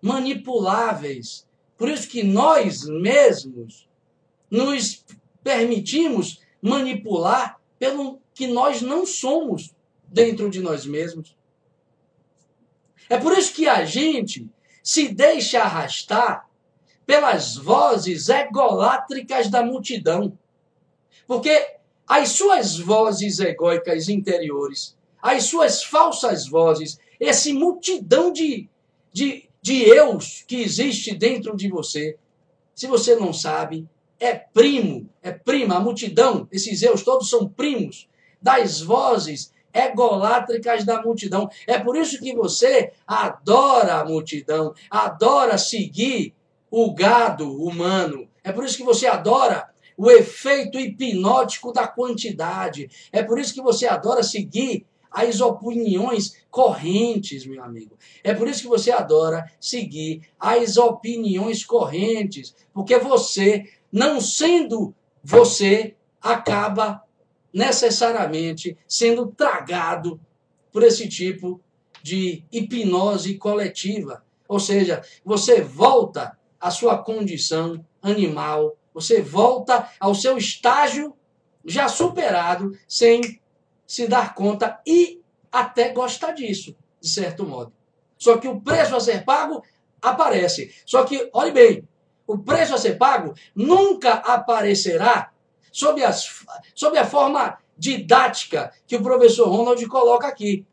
manipuláveis. 0.00 1.46
Por 1.76 1.90
isso 1.90 2.08
que 2.08 2.22
nós 2.22 2.88
mesmos 2.88 3.86
nos 4.50 5.04
permitimos 5.44 6.40
manipular 6.62 7.60
pelo 7.78 8.18
que 8.32 8.46
nós 8.46 8.80
não 8.80 9.04
somos 9.04 9.74
dentro 10.08 10.48
de 10.48 10.62
nós 10.62 10.86
mesmos. 10.86 11.36
É 13.10 13.18
por 13.18 13.36
isso 13.36 13.52
que 13.52 13.68
a 13.68 13.84
gente 13.84 14.48
se 14.82 15.08
deixa 15.08 15.60
arrastar 15.60 16.48
pelas 17.06 17.56
vozes 17.56 18.28
egolátricas 18.28 19.48
da 19.48 19.62
multidão. 19.62 20.36
Porque 21.26 21.76
as 22.06 22.30
suas 22.30 22.78
vozes 22.78 23.38
egóicas 23.38 24.08
interiores, 24.08 24.96
as 25.22 25.44
suas 25.44 25.82
falsas 25.82 26.46
vozes, 26.46 26.98
esse 27.18 27.52
multidão 27.52 28.32
de, 28.32 28.68
de, 29.12 29.48
de 29.62 29.82
eus 29.84 30.44
que 30.46 30.56
existe 30.62 31.14
dentro 31.14 31.56
de 31.56 31.68
você, 31.68 32.18
se 32.74 32.86
você 32.86 33.16
não 33.16 33.32
sabe, 33.32 33.88
é 34.20 34.34
primo, 34.34 35.08
é 35.22 35.32
prima, 35.32 35.76
a 35.76 35.80
multidão, 35.80 36.46
esses 36.50 36.82
eus 36.82 37.02
todos 37.02 37.30
são 37.30 37.48
primos 37.48 38.08
das 38.40 38.80
vozes 38.80 39.52
egolátricas 39.72 40.84
da 40.84 41.02
multidão. 41.02 41.48
É 41.66 41.78
por 41.78 41.96
isso 41.96 42.18
que 42.20 42.34
você 42.34 42.92
adora 43.06 43.96
a 43.96 44.04
multidão, 44.04 44.74
adora 44.90 45.58
seguir 45.58 46.34
o 46.78 46.92
gado 46.92 47.50
humano. 47.64 48.28
É 48.44 48.52
por 48.52 48.62
isso 48.62 48.76
que 48.76 48.84
você 48.84 49.06
adora 49.06 49.66
o 49.96 50.10
efeito 50.10 50.78
hipnótico 50.78 51.72
da 51.72 51.88
quantidade. 51.88 52.90
É 53.10 53.22
por 53.22 53.38
isso 53.38 53.54
que 53.54 53.62
você 53.62 53.86
adora 53.86 54.22
seguir 54.22 54.84
as 55.10 55.40
opiniões 55.40 56.36
correntes, 56.50 57.46
meu 57.46 57.64
amigo. 57.64 57.96
É 58.22 58.34
por 58.34 58.46
isso 58.46 58.60
que 58.60 58.68
você 58.68 58.90
adora 58.90 59.50
seguir 59.58 60.20
as 60.38 60.76
opiniões 60.76 61.64
correntes, 61.64 62.54
porque 62.74 62.98
você, 62.98 63.64
não 63.90 64.20
sendo 64.20 64.94
você, 65.24 65.94
acaba 66.20 67.02
necessariamente 67.54 68.76
sendo 68.86 69.28
tragado 69.28 70.20
por 70.70 70.82
esse 70.82 71.08
tipo 71.08 71.58
de 72.02 72.44
hipnose 72.52 73.38
coletiva. 73.38 74.22
Ou 74.46 74.60
seja, 74.60 75.02
você 75.24 75.62
volta 75.62 76.36
à 76.60 76.70
sua 76.70 76.98
condição 76.98 77.84
animal, 78.02 78.76
você 78.92 79.20
volta 79.20 79.90
ao 80.00 80.14
seu 80.14 80.38
estágio 80.38 81.14
já 81.64 81.88
superado, 81.88 82.72
sem 82.88 83.40
se 83.86 84.06
dar 84.06 84.34
conta 84.34 84.80
e 84.86 85.20
até 85.50 85.90
gostar 85.90 86.32
disso, 86.32 86.76
de 87.00 87.08
certo 87.08 87.44
modo. 87.44 87.72
Só 88.18 88.38
que 88.38 88.48
o 88.48 88.60
preço 88.60 88.96
a 88.96 89.00
ser 89.00 89.24
pago 89.24 89.62
aparece. 90.00 90.74
Só 90.86 91.04
que, 91.04 91.28
olhe 91.32 91.50
bem, 91.50 91.86
o 92.26 92.38
preço 92.38 92.74
a 92.74 92.78
ser 92.78 92.96
pago 92.96 93.34
nunca 93.54 94.14
aparecerá 94.14 95.32
sob, 95.70 96.02
as, 96.02 96.44
sob 96.74 96.96
a 96.96 97.06
forma 97.06 97.58
didática 97.76 98.72
que 98.86 98.96
o 98.96 99.02
professor 99.02 99.48
Ronald 99.48 99.84
coloca 99.86 100.26
aqui. 100.26 100.64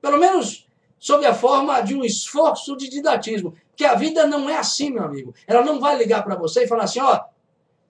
Pelo 0.00 0.18
menos 0.18 0.66
sob 0.98 1.24
a 1.26 1.34
forma 1.34 1.80
de 1.80 1.94
um 1.94 2.04
esforço 2.04 2.76
de 2.76 2.88
didatismo. 2.88 3.54
Que 3.80 3.86
a 3.86 3.94
vida 3.94 4.26
não 4.26 4.46
é 4.46 4.58
assim, 4.58 4.90
meu 4.90 5.04
amigo. 5.04 5.34
Ela 5.46 5.64
não 5.64 5.80
vai 5.80 5.96
ligar 5.96 6.22
para 6.22 6.36
você 6.36 6.64
e 6.64 6.68
falar 6.68 6.84
assim: 6.84 7.00
ó, 7.00 7.18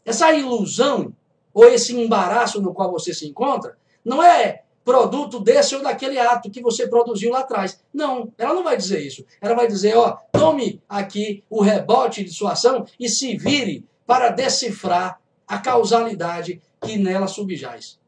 essa 0.05 0.33
ilusão 0.33 1.13
ou 1.53 1.65
esse 1.65 1.99
embaraço 2.01 2.63
no 2.63 2.73
qual 2.73 2.93
você 2.93 3.13
se 3.13 3.27
encontra 3.27 3.77
não 4.05 4.23
é 4.23 4.63
produto 4.85 5.41
desse 5.41 5.75
ou 5.75 5.83
daquele 5.83 6.17
ato 6.17 6.49
que 6.49 6.63
você 6.63 6.87
produziu 6.87 7.33
lá 7.33 7.41
atrás. 7.41 7.83
Não, 7.93 8.33
ela 8.39 8.55
não 8.55 8.63
vai 8.63 8.77
dizer 8.77 9.05
isso. 9.05 9.27
Ela 9.41 9.57
vai 9.57 9.67
dizer, 9.67 9.97
ó, 9.97 10.17
tome 10.31 10.81
aqui 10.89 11.43
o 11.51 11.61
rebote 11.61 12.23
de 12.23 12.31
sua 12.31 12.53
ação 12.53 12.87
e 12.97 13.09
se 13.09 13.37
vire 13.37 13.85
para 14.07 14.31
decifrar 14.31 15.21
a 15.45 15.59
causalidade 15.59 16.63
que 16.81 16.97
nela 16.99 17.27
subjaz. 17.27 17.99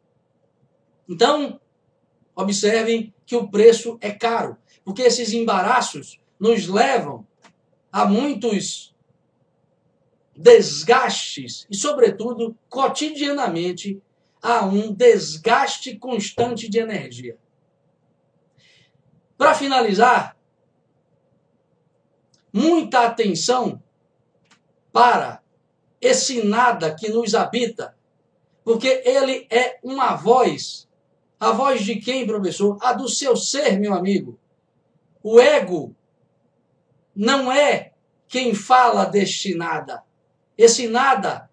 Então, 1.08 1.58
observem 2.36 3.12
que 3.26 3.34
o 3.34 3.48
preço 3.48 3.98
é 4.00 4.12
caro, 4.12 4.56
porque 4.84 5.02
esses 5.02 5.32
embaraços 5.32 6.20
nos 6.38 6.68
levam 6.68 7.26
a 7.92 8.06
muitos 8.06 8.92
desgastes 10.34 11.66
e, 11.70 11.76
sobretudo, 11.76 12.56
cotidianamente, 12.68 14.02
a 14.40 14.64
um 14.64 14.92
desgaste 14.92 15.96
constante 15.98 16.68
de 16.68 16.78
energia. 16.78 17.36
Para 19.36 19.54
finalizar, 19.54 20.36
muita 22.52 23.04
atenção 23.04 23.82
para 24.90 25.42
esse 26.00 26.42
nada 26.42 26.94
que 26.94 27.08
nos 27.08 27.34
habita, 27.34 27.96
porque 28.64 29.02
ele 29.04 29.46
é 29.50 29.78
uma 29.82 30.16
voz. 30.16 30.88
A 31.38 31.52
voz 31.52 31.84
de 31.84 31.96
quem, 31.96 32.26
professor? 32.26 32.78
A 32.80 32.92
do 32.92 33.08
seu 33.08 33.36
ser, 33.36 33.78
meu 33.78 33.94
amigo. 33.94 34.38
O 35.22 35.40
ego 35.40 35.94
não 37.14 37.52
é 37.52 37.92
quem 38.28 38.54
fala 38.54 39.04
deste 39.04 39.54
nada. 39.54 40.02
Esse 40.56 40.88
nada 40.88 41.50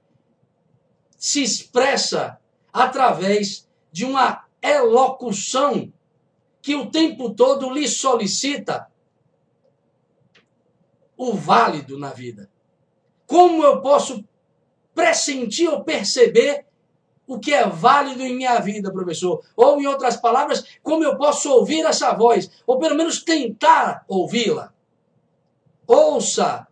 se 1.17 1.43
expressa 1.43 2.39
através 2.72 3.67
de 3.91 4.06
uma 4.06 4.45
elocução 4.62 5.91
que 6.62 6.76
o 6.76 6.89
tempo 6.89 7.34
todo 7.34 7.69
lhe 7.72 7.88
solicita 7.88 8.89
o 11.17 11.34
válido 11.34 11.98
na 11.98 12.12
vida. 12.12 12.50
Como 13.26 13.63
eu 13.63 13.82
posso 13.82 14.24
pressentir 14.93 15.69
ou 15.69 15.84
perceber 15.84 16.65
o 17.28 17.39
que 17.39 17.54
é 17.54 17.67
válido 17.67 18.24
em 18.24 18.36
minha 18.36 18.58
vida, 18.60 18.91
professor? 18.91 19.43
Ou, 19.56 19.80
em 19.80 19.86
outras 19.86 20.17
palavras, 20.17 20.63
como 20.82 21.04
eu 21.04 21.17
posso 21.17 21.52
ouvir 21.52 21.86
essa 21.86 22.13
voz? 22.13 22.50
Ou 22.65 22.80
pelo 22.80 22.95
menos 22.95 23.24
tentar 23.24 24.04
ouvi-la? 24.08 24.74
Ouça 25.91 26.67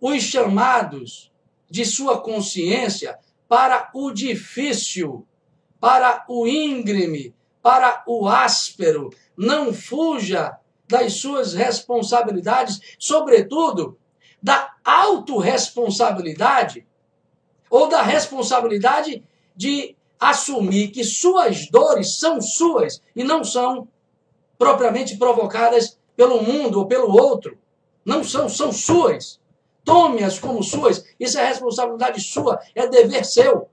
os 0.00 0.22
chamados 0.22 1.30
de 1.68 1.84
sua 1.84 2.22
consciência 2.22 3.18
para 3.46 3.90
o 3.92 4.10
difícil, 4.10 5.26
para 5.78 6.24
o 6.26 6.46
íngreme, 6.46 7.34
para 7.60 8.02
o 8.06 8.26
áspero. 8.26 9.10
Não 9.36 9.74
fuja 9.74 10.56
das 10.88 11.16
suas 11.16 11.52
responsabilidades, 11.52 12.80
sobretudo 12.98 13.98
da 14.42 14.74
autorresponsabilidade 14.82 16.86
ou 17.68 17.90
da 17.90 18.00
responsabilidade 18.00 19.22
de 19.54 19.94
assumir 20.18 20.92
que 20.92 21.04
suas 21.04 21.68
dores 21.68 22.16
são 22.16 22.40
suas 22.40 23.02
e 23.14 23.22
não 23.22 23.44
são 23.44 23.86
propriamente 24.56 25.18
provocadas 25.18 25.98
pelo 26.16 26.42
mundo 26.42 26.78
ou 26.78 26.86
pelo 26.86 27.14
outro. 27.14 27.60
Não 28.04 28.24
são, 28.24 28.48
são 28.48 28.72
suas. 28.72 29.40
Tome-as 29.84 30.38
como 30.38 30.62
suas. 30.62 31.04
Isso 31.18 31.38
é 31.38 31.46
responsabilidade 31.46 32.20
sua, 32.20 32.60
é 32.74 32.86
dever 32.86 33.24
seu. 33.24 33.68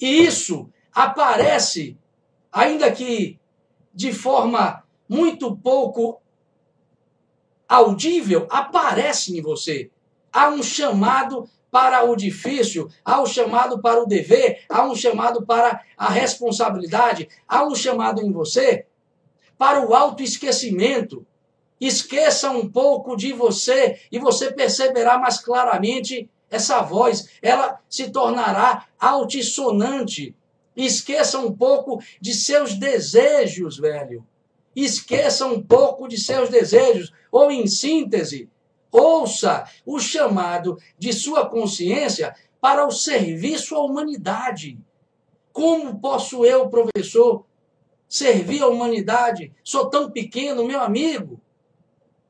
E 0.00 0.24
isso 0.24 0.70
aparece, 0.92 1.96
ainda 2.52 2.90
que 2.92 3.38
de 3.92 4.12
forma 4.12 4.84
muito 5.08 5.56
pouco 5.56 6.20
audível, 7.68 8.46
aparece 8.50 9.36
em 9.36 9.42
você. 9.42 9.90
Há 10.32 10.48
um 10.48 10.62
chamado 10.62 11.48
para 11.70 12.04
o 12.04 12.16
difícil, 12.16 12.88
há 13.04 13.20
um 13.20 13.26
chamado 13.26 13.80
para 13.80 14.02
o 14.02 14.06
dever, 14.06 14.64
há 14.68 14.84
um 14.84 14.94
chamado 14.94 15.44
para 15.44 15.82
a 15.96 16.08
responsabilidade, 16.08 17.28
há 17.46 17.64
um 17.64 17.74
chamado 17.74 18.22
em 18.22 18.32
você 18.32 18.86
para 19.58 19.86
o 19.86 19.94
autoesquecimento. 19.94 21.26
Esqueça 21.80 22.50
um 22.50 22.68
pouco 22.68 23.16
de 23.16 23.32
você 23.32 24.00
e 24.10 24.18
você 24.18 24.52
perceberá 24.52 25.18
mais 25.18 25.38
claramente 25.38 26.28
essa 26.50 26.82
voz. 26.82 27.28
Ela 27.40 27.80
se 27.88 28.10
tornará 28.10 28.86
altissonante. 28.98 30.34
Esqueça 30.76 31.38
um 31.38 31.54
pouco 31.54 32.02
de 32.20 32.34
seus 32.34 32.74
desejos, 32.74 33.78
velho. 33.78 34.26
Esqueça 34.74 35.46
um 35.46 35.62
pouco 35.62 36.08
de 36.08 36.18
seus 36.18 36.48
desejos. 36.48 37.12
Ou, 37.30 37.50
em 37.50 37.66
síntese, 37.66 38.48
ouça 38.90 39.64
o 39.84 39.98
chamado 39.98 40.78
de 40.98 41.12
sua 41.12 41.48
consciência 41.48 42.34
para 42.60 42.86
o 42.86 42.90
serviço 42.90 43.74
à 43.74 43.80
humanidade. 43.84 44.78
Como 45.52 45.98
posso 45.98 46.44
eu, 46.44 46.68
professor, 46.68 47.44
servir 48.08 48.62
à 48.62 48.68
humanidade? 48.68 49.52
Sou 49.62 49.90
tão 49.90 50.10
pequeno, 50.10 50.64
meu 50.64 50.80
amigo. 50.80 51.40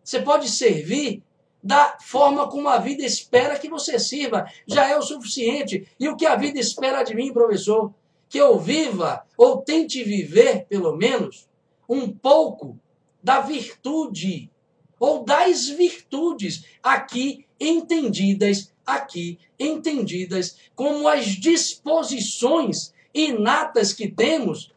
Você 0.08 0.22
pode 0.22 0.48
servir 0.48 1.22
da 1.62 1.98
forma 2.00 2.48
como 2.48 2.66
a 2.66 2.78
vida 2.78 3.04
espera 3.04 3.58
que 3.58 3.68
você 3.68 3.98
sirva. 3.98 4.50
Já 4.66 4.88
é 4.88 4.96
o 4.96 5.02
suficiente. 5.02 5.86
E 6.00 6.08
o 6.08 6.16
que 6.16 6.24
a 6.24 6.34
vida 6.34 6.58
espera 6.58 7.02
de 7.02 7.14
mim, 7.14 7.30
professor? 7.30 7.92
Que 8.26 8.38
eu 8.38 8.58
viva, 8.58 9.26
ou 9.36 9.60
tente 9.60 10.02
viver, 10.02 10.64
pelo 10.64 10.96
menos, 10.96 11.46
um 11.86 12.10
pouco 12.10 12.80
da 13.22 13.40
virtude, 13.40 14.50
ou 14.98 15.26
das 15.26 15.68
virtudes 15.68 16.64
aqui 16.82 17.44
entendidas, 17.60 18.72
aqui 18.86 19.38
entendidas 19.60 20.56
como 20.74 21.06
as 21.06 21.26
disposições 21.26 22.94
inatas 23.12 23.92
que 23.92 24.10
temos 24.10 24.72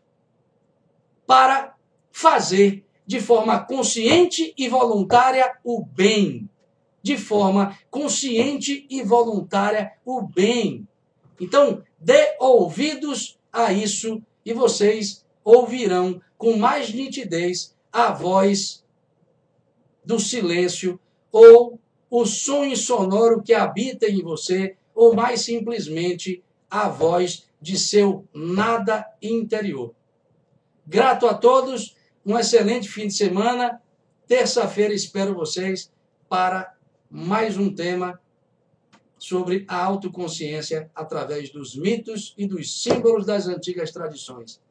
para 1.25 1.73
fazer 2.11 2.83
de 3.05 3.19
forma 3.19 3.59
consciente 3.59 4.53
e 4.57 4.67
voluntária 4.67 5.57
o 5.63 5.83
bem 5.83 6.49
de 7.01 7.17
forma 7.17 7.77
consciente 7.89 8.85
e 8.89 9.01
voluntária 9.01 9.93
o 10.05 10.21
bem. 10.21 10.87
Então, 11.39 11.81
dê 11.99 12.35
ouvidos 12.39 13.39
a 13.51 13.73
isso 13.73 14.21
e 14.45 14.53
vocês 14.53 15.25
ouvirão 15.43 16.21
com 16.37 16.57
mais 16.57 16.93
nitidez 16.93 17.75
a 17.91 18.11
voz 18.11 18.83
do 20.05 20.19
silêncio 20.19 20.99
ou 21.31 21.79
o 22.09 22.25
sonho 22.25 22.75
sonoro 22.75 23.41
que 23.41 23.53
habita 23.53 24.05
em 24.05 24.21
você, 24.21 24.75
ou 24.93 25.15
mais 25.15 25.41
simplesmente 25.41 26.43
a 26.69 26.89
voz 26.89 27.47
de 27.61 27.79
seu 27.79 28.27
nada 28.33 29.07
interior. 29.21 29.95
Grato 30.85 31.25
a 31.25 31.33
todos, 31.33 31.95
um 32.25 32.37
excelente 32.37 32.87
fim 32.87 33.07
de 33.07 33.13
semana. 33.13 33.81
Terça-feira 34.27 34.93
espero 34.93 35.33
vocês 35.33 35.91
para 36.29 36.73
mais 37.09 37.57
um 37.57 37.73
tema 37.73 38.21
sobre 39.17 39.65
a 39.67 39.83
autoconsciência 39.83 40.89
através 40.95 41.49
dos 41.49 41.75
mitos 41.75 42.33
e 42.37 42.47
dos 42.47 42.81
símbolos 42.81 43.25
das 43.25 43.47
antigas 43.47 43.91
tradições. 43.91 44.61